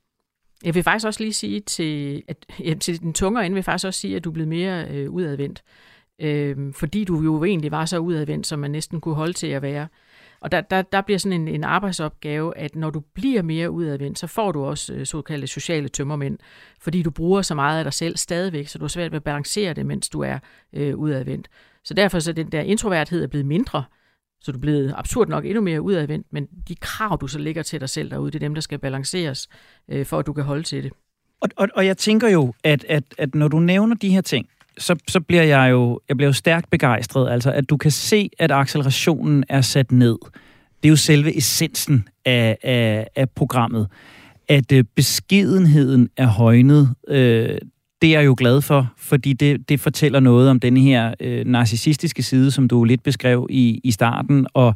[0.65, 3.65] jeg vil faktisk også lige sige til, at, ja, til den tungere ende vil jeg
[3.65, 5.63] faktisk også sige, at du er blevet mere øh, udadvendt.
[6.19, 9.63] Øh, fordi du jo egentlig var så udadvendt, som man næsten kunne holde til at
[9.63, 9.89] være.
[10.41, 14.19] Og der, der, der bliver sådan en, en arbejdsopgave, at når du bliver mere udadvendt,
[14.19, 16.39] så får du også øh, såkaldte sociale tømmermænd,
[16.81, 19.25] fordi du bruger så meget af dig selv stadigvæk, så du har svært ved at
[19.25, 20.39] balancere det, mens du er
[20.73, 21.49] øh, udadvendt.
[21.85, 23.85] Så derfor så den der introverthed er blevet mindre,
[24.47, 27.63] så du er blevet absurd nok endnu mere udadvendt, men de krav, du så lægger
[27.63, 29.49] til dig selv derude, det er dem, der skal balanceres,
[29.89, 30.93] øh, for at du kan holde til det.
[31.41, 34.49] Og, og, og jeg tænker jo, at, at, at når du nævner de her ting,
[34.79, 37.31] så, så bliver jeg jo jeg bliver jo stærkt begejstret.
[37.31, 40.19] Altså, at du kan se, at accelerationen er sat ned.
[40.83, 43.89] Det er jo selve essensen af, af, af programmet.
[44.49, 47.59] At øh, beskedenheden er højnet, øh,
[48.03, 51.47] det er jeg jo glad for, fordi det, det fortæller noget om den her øh,
[51.47, 54.75] narcissistiske side, som du lidt beskrev i, i starten, og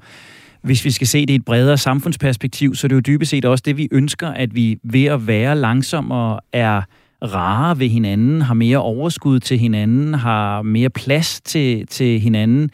[0.62, 3.44] hvis vi skal se det i et bredere samfundsperspektiv, så er det jo dybest set
[3.44, 6.82] også det, vi ønsker, at vi ved at være langsommere er
[7.22, 12.70] rare ved hinanden, har mere overskud til hinanden, har mere plads til, til hinanden.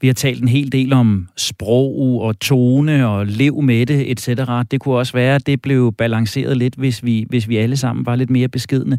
[0.00, 4.28] Vi har talt en hel del om sprog og tone og lev med det, etc.
[4.70, 8.06] Det kunne også være, at det blev balanceret lidt, hvis vi, hvis vi alle sammen
[8.06, 8.98] var lidt mere beskidende.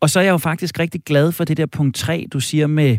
[0.00, 2.66] Og så er jeg jo faktisk rigtig glad for det der punkt 3, du siger
[2.66, 2.98] med,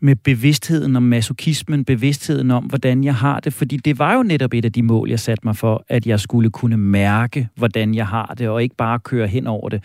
[0.00, 4.54] med bevidstheden om masokismen, bevidstheden om, hvordan jeg har det, fordi det var jo netop
[4.54, 8.06] et af de mål, jeg satte mig for, at jeg skulle kunne mærke, hvordan jeg
[8.06, 9.84] har det, og ikke bare køre hen over det.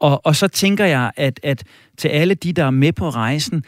[0.00, 1.64] Og, og så tænker jeg, at, at
[1.96, 3.64] til alle de, der er med på rejsen,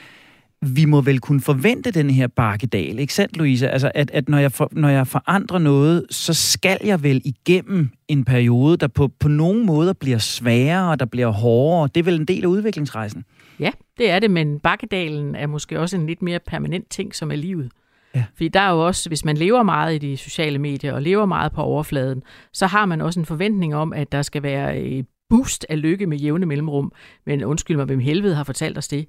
[0.63, 3.71] vi må vel kunne forvente den her bakkedal, ikke sandt, Louise?
[3.71, 7.89] Altså, at, at når, jeg for, når jeg forandrer noget, så skal jeg vel igennem
[8.09, 11.89] en periode, der på, på nogen måder bliver sværere, og der bliver hårdere.
[11.95, 13.25] Det er vel en del af udviklingsrejsen?
[13.61, 17.31] Ja, det er det, men bakkedalen er måske også en lidt mere permanent ting, som
[17.31, 17.71] er livet.
[18.15, 18.25] Ja.
[18.35, 21.27] Fordi der er jo også, hvis man lever meget i de sociale medier og lever
[21.27, 25.03] meget på overfladen, så har man også en forventning om, at der skal være
[25.33, 26.93] boost af lykke med jævne mellemrum.
[27.27, 29.07] Men undskyld mig, hvem helvede har fortalt os det?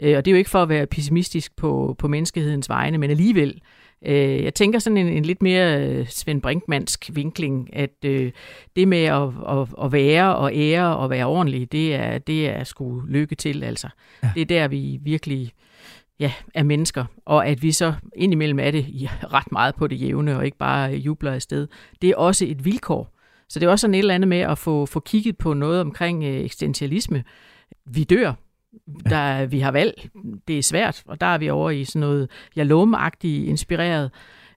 [0.00, 3.10] Øh, og det er jo ikke for at være pessimistisk på, på menneskehedens vegne, men
[3.10, 3.60] alligevel.
[4.06, 8.32] Øh, jeg tænker sådan en, en lidt mere øh, Svend Brinkmannsk vinkling, at øh,
[8.76, 12.64] det med at, at, at være og ære og være ordentlig, det er, det er
[12.64, 13.88] sgu lykke til, altså.
[14.22, 14.30] Ja.
[14.34, 15.52] Det er der, vi virkelig
[16.20, 20.00] ja, er mennesker, og at vi så indimellem er det ja, ret meget på det
[20.00, 21.68] jævne, og ikke bare jubler afsted.
[22.02, 23.13] Det er også et vilkår.
[23.48, 25.80] Så det er også sådan et eller andet med at få, få kigget på noget
[25.80, 27.24] omkring øh, eksistentialisme.
[27.86, 28.32] Vi dør,
[29.10, 30.08] der, vi har valg,
[30.48, 34.10] det er svært, og der er vi over i sådan noget jalomagtigt inspireret.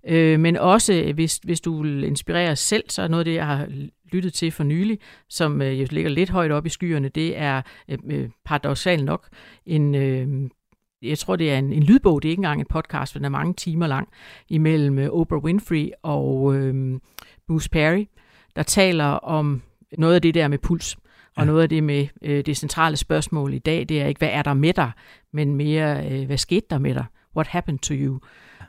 [0.07, 3.47] Øh, men også, hvis, hvis du vil inspirere selv, så er noget af det, jeg
[3.47, 3.67] har
[4.11, 7.61] lyttet til for nylig, som øh, jo ligger lidt højt op i skyerne, det er
[7.89, 9.27] øh, øh paradoxalt nok
[9.65, 9.95] en...
[9.95, 10.49] Øh,
[11.01, 13.25] jeg tror, det er en, en lydbog, det er ikke engang en podcast, for den
[13.25, 14.09] er mange timer lang,
[14.49, 16.99] imellem øh, Oprah Winfrey og øh,
[17.47, 18.05] Bruce Perry,
[18.57, 19.61] der taler om
[19.97, 20.95] noget af det der med puls.
[21.35, 21.45] Og ja.
[21.45, 24.41] noget af det med øh, det centrale spørgsmål i dag, det er ikke, hvad er
[24.41, 24.91] der med dig,
[25.33, 27.05] men mere, øh, hvad skete der med dig?
[27.35, 28.19] What happened to you?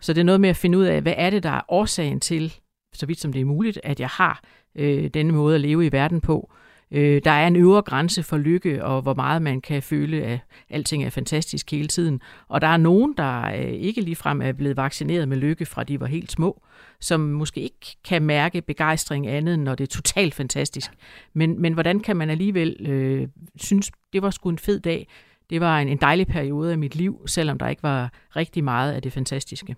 [0.00, 2.20] Så det er noget med at finde ud af, hvad er det, der er årsagen
[2.20, 2.54] til,
[2.92, 4.42] så vidt som det er muligt, at jeg har
[4.74, 6.52] øh, denne måde at leve i verden på.
[6.90, 10.38] Øh, der er en øvre grænse for lykke, og hvor meget man kan føle, at
[10.70, 12.20] alting er fantastisk hele tiden.
[12.48, 16.00] Og der er nogen, der øh, ikke ligefrem er blevet vaccineret med lykke, fra de
[16.00, 16.62] var helt små,
[17.00, 20.90] som måske ikke kan mærke begejstring andet, når det er totalt fantastisk.
[21.34, 25.08] Men, men hvordan kan man alligevel øh, synes, det var sgu en fed dag,
[25.50, 28.92] det var en, en dejlig periode af mit liv, selvom der ikke var rigtig meget
[28.92, 29.76] af det fantastiske.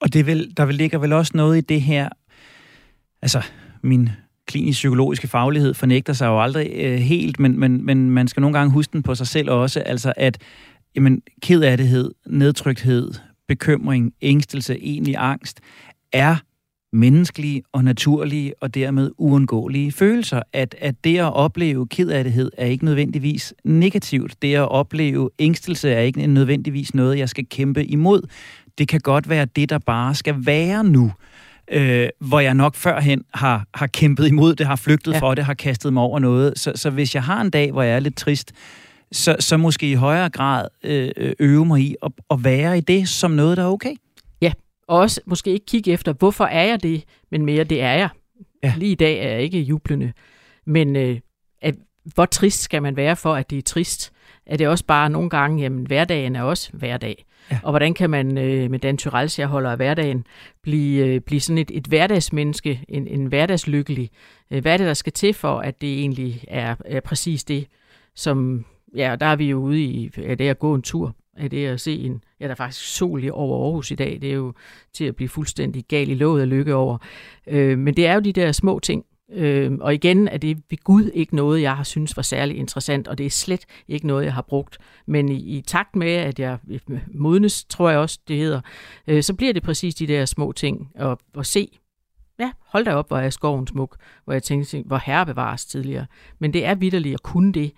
[0.00, 2.08] Og det vil, der vil ligger vel også noget i det her,
[3.22, 3.42] altså
[3.82, 4.08] min
[4.46, 8.58] klinisk psykologiske faglighed fornægter sig jo aldrig øh, helt, men, men, men man skal nogle
[8.58, 10.38] gange huske den på sig selv også, altså at
[10.96, 13.12] jamen, kedattighed, nedtrykthed,
[13.48, 15.60] bekymring, ængstelse, egentlig angst,
[16.12, 16.36] er
[16.92, 20.42] menneskelige og naturlige og dermed uundgåelige følelser.
[20.52, 24.42] At, at det at opleve kedattighed er ikke nødvendigvis negativt.
[24.42, 28.22] Det at opleve ængstelse er ikke nødvendigvis noget, jeg skal kæmpe imod.
[28.78, 31.12] Det kan godt være det, der bare skal være nu
[31.70, 35.18] øh, hvor jeg nok førhen har, har kæmpet imod det, har flygtet ja.
[35.18, 36.58] for det, har kastet mig over noget.
[36.58, 38.52] Så, så hvis jeg har en dag, hvor jeg er lidt trist,
[39.12, 43.08] så, så måske i højere grad øh, øve mig i at, at være i det
[43.08, 43.94] som noget, der er okay.
[44.40, 44.52] Ja,
[44.88, 48.08] og også måske ikke kigge efter, hvorfor er jeg det, men mere, det er jeg.
[48.62, 48.74] Ja.
[48.76, 50.12] Lige i dag er jeg ikke jublende.
[50.66, 51.18] Men øh,
[51.62, 54.12] at, hvor trist skal man være for, at det er trist?
[54.46, 57.24] Er det også bare nogle gange, jamen hverdagen er også hverdag.
[57.52, 57.58] Ja.
[57.62, 60.26] Og hvordan kan man øh, med Dan Tyrells, jeg holder af hverdagen,
[60.62, 64.10] blive, øh, blive sådan et, et hverdagsmenneske, en, en hverdagslykkelig?
[64.50, 67.66] Øh, hvad er det, der skal til for, at det egentlig er, er præcis det,
[68.14, 68.64] som,
[68.96, 71.66] ja, der er vi jo ude i, er det at gå en tur, er det
[71.66, 74.52] at se en, ja, der er faktisk sol over Aarhus i dag, det er jo
[74.92, 76.98] til at blive fuldstændig gal i låget af lykke over.
[77.46, 80.78] Øh, men det er jo de der små ting, Øh, og igen er det ved
[80.84, 84.24] Gud ikke noget, jeg har synes var særlig interessant, og det er slet ikke noget,
[84.24, 84.78] jeg har brugt.
[85.06, 86.80] Men i, i takt med, at jeg øh,
[87.14, 88.60] modnes, tror jeg også, det hedder,
[89.06, 91.78] øh, så bliver det præcis de der små ting at, at se.
[92.38, 96.06] Ja, hold da op, hvor er skoven smuk, hvor jeg tænkte, hvor herre bevares tidligere.
[96.38, 97.72] Men det er vidderligt at kunne det.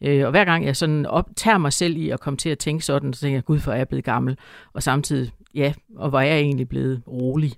[0.00, 2.84] Øh, og hver gang jeg sådan optager mig selv i at komme til at tænke
[2.84, 4.38] sådan, så tænker jeg, gud, for er jeg blevet gammel.
[4.72, 7.52] Og samtidig, ja, og hvor er jeg egentlig blevet rolig.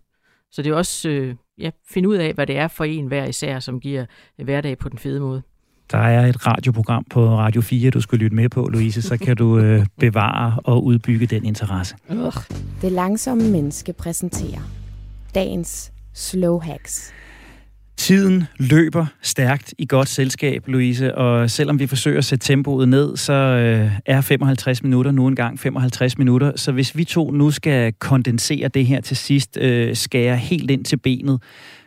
[0.50, 3.24] Så det er også, øh, ja, finde ud af, hvad det er for en hver
[3.24, 4.04] især, som giver
[4.36, 5.42] hverdag på den fede måde.
[5.92, 9.36] Der er et radioprogram på Radio 4, du skal lytte med på, Louise, så kan
[9.36, 11.96] du øh, bevare og udbygge den interesse.
[12.82, 14.60] Det langsomme menneske præsenterer
[15.34, 17.12] dagens slow hacks.
[17.98, 23.16] Tiden løber stærkt i godt selskab, Louise, og selvom vi forsøger at sætte tempoet ned,
[23.16, 26.52] så øh, er 55 minutter nu engang 55 minutter.
[26.56, 30.84] Så hvis vi to nu skal kondensere det her til sidst, øh, skære helt ind
[30.84, 31.42] til benet.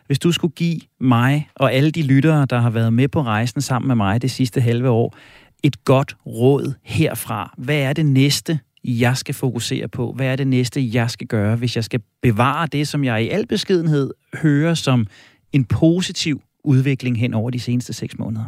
[0.06, 3.60] Hvis du skulle give mig og alle de lyttere, der har været med på rejsen
[3.60, 5.16] sammen med mig det sidste halve år,
[5.62, 7.54] et godt råd herfra.
[7.58, 10.12] Hvad er det næste, jeg skal fokusere på?
[10.16, 13.28] Hvad er det næste, jeg skal gøre, hvis jeg skal bevare det, som jeg i
[13.28, 15.06] al beskedenhed hører som
[15.52, 18.44] en positiv udvikling hen over de seneste seks måneder?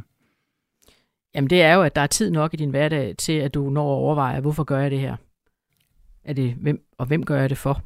[1.34, 3.70] Jamen det er jo, at der er tid nok i din hverdag til, at du
[3.70, 5.16] når at overveje, hvorfor gør jeg det her?
[6.24, 7.82] Er det, hvem, og hvem gør jeg det for?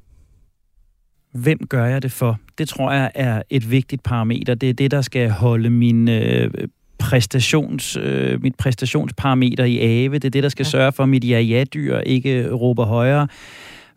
[1.33, 2.39] Hvem gør jeg det for?
[2.59, 4.55] Det tror jeg er et vigtigt parameter.
[4.55, 6.51] Det er det, der skal holde min øh,
[6.99, 10.15] præstations, øh, mit præstationsparameter i ave.
[10.15, 10.71] Det er det, der skal ja.
[10.71, 13.29] sørge for, at mit ja-ja-dyr ikke råber højere.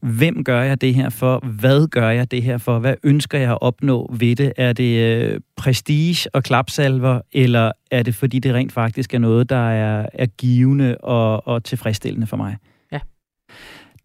[0.02, 1.39] Hvem gør jeg det her for?
[1.39, 2.80] Hvad gør jeg det her for?
[2.80, 4.54] Hvad ønsker jeg at opnå ved det?
[4.58, 9.49] Er det øh, prestige og klapsalver, eller er det fordi, det rent faktisk er noget,
[9.49, 12.58] der er, er givende og, og tilfredsstillende for mig?
[12.91, 12.99] Ja.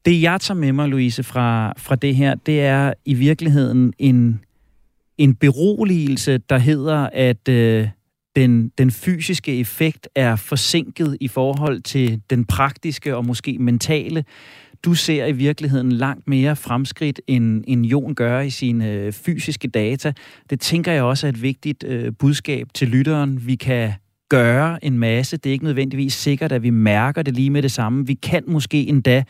[0.04, 4.40] Det, jeg tager med mig, Louise, fra, fra det her, det er i virkeligheden en,
[5.18, 7.88] en beroligelse, der hedder, at øh,
[8.36, 14.24] den, den fysiske effekt er forsinket i forhold til den praktiske og måske mentale
[14.86, 19.68] du ser i virkeligheden langt mere fremskridt, end, end Jon gør i sine øh, fysiske
[19.68, 20.12] data.
[20.50, 23.46] Det tænker jeg også er et vigtigt øh, budskab til lytteren.
[23.46, 23.92] Vi kan
[24.28, 25.36] gøre en masse.
[25.36, 28.06] Det er ikke nødvendigvis sikkert, at vi mærker det lige med det samme.
[28.06, 29.24] Vi kan måske endda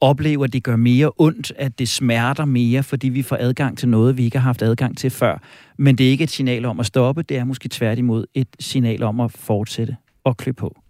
[0.00, 3.88] opleve, at det gør mere ondt, at det smerter mere, fordi vi får adgang til
[3.88, 5.42] noget, vi ikke har haft adgang til før.
[5.78, 9.02] Men det er ikke et signal om at stoppe, det er måske tværtimod et signal
[9.02, 10.80] om at fortsætte og klø på.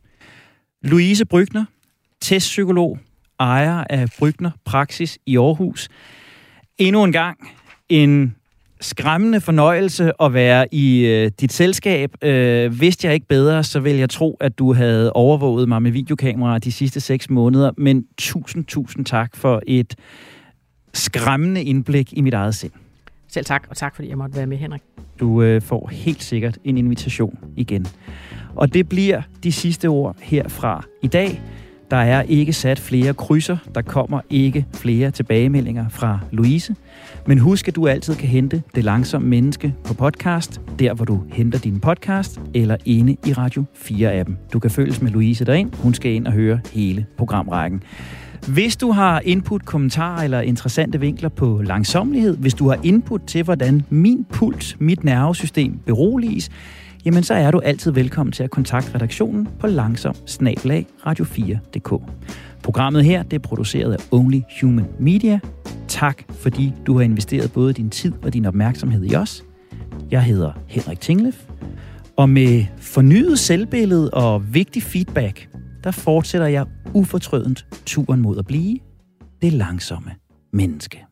[0.83, 1.65] Louise Brygner,
[2.21, 2.99] testpsykolog,
[3.41, 5.89] ejer af Brygner Praksis i Aarhus.
[6.79, 7.39] Endnu en gang
[7.89, 8.35] en
[8.81, 12.25] skræmmende fornøjelse at være i øh, dit selskab.
[12.25, 15.91] Øh, vidste jeg ikke bedre, så vil jeg tro, at du havde overvåget mig med
[15.91, 17.71] videokamera de sidste seks måneder.
[17.77, 19.95] Men tusind, tusind tak for et
[20.93, 22.73] skræmmende indblik i mit eget sind.
[23.29, 24.83] Selv tak, og tak fordi jeg måtte være med, Henrik.
[25.21, 27.87] Du øh, får helt sikkert en invitation igen.
[28.57, 31.43] Og det bliver de sidste ord herfra i dag.
[31.95, 33.57] Der er ikke sat flere krydser.
[33.75, 36.77] Der kommer ikke flere tilbagemeldinger fra Louise.
[37.27, 41.23] Men husk, at du altid kan hente Det Langsomme Menneske på podcast, der hvor du
[41.33, 44.33] henter din podcast, eller inde i Radio 4-appen.
[44.53, 45.75] Du kan følges med Louise derind.
[45.75, 47.83] Hun skal ind og høre hele programrækken.
[48.49, 53.45] Hvis du har input, kommentarer eller interessante vinkler på langsomlighed, hvis du har input til,
[53.45, 56.51] hvordan min puls, mit nervesystem beroliges,
[57.05, 60.15] jamen så er du altid velkommen til at kontakte redaktionen på langsom
[61.07, 62.03] radio4.dk.
[62.63, 65.41] Programmet her det er produceret af Only Human Media.
[65.89, 69.45] Tak fordi du har investeret både din tid og din opmærksomhed i os.
[70.11, 71.45] Jeg hedder Henrik Tinglef,
[72.17, 75.49] og med fornyet selvbillede og vigtig feedback,
[75.85, 78.79] der fortsætter jeg ufortrødent turen mod at blive
[79.43, 80.11] det langsomme
[80.53, 81.05] menneske.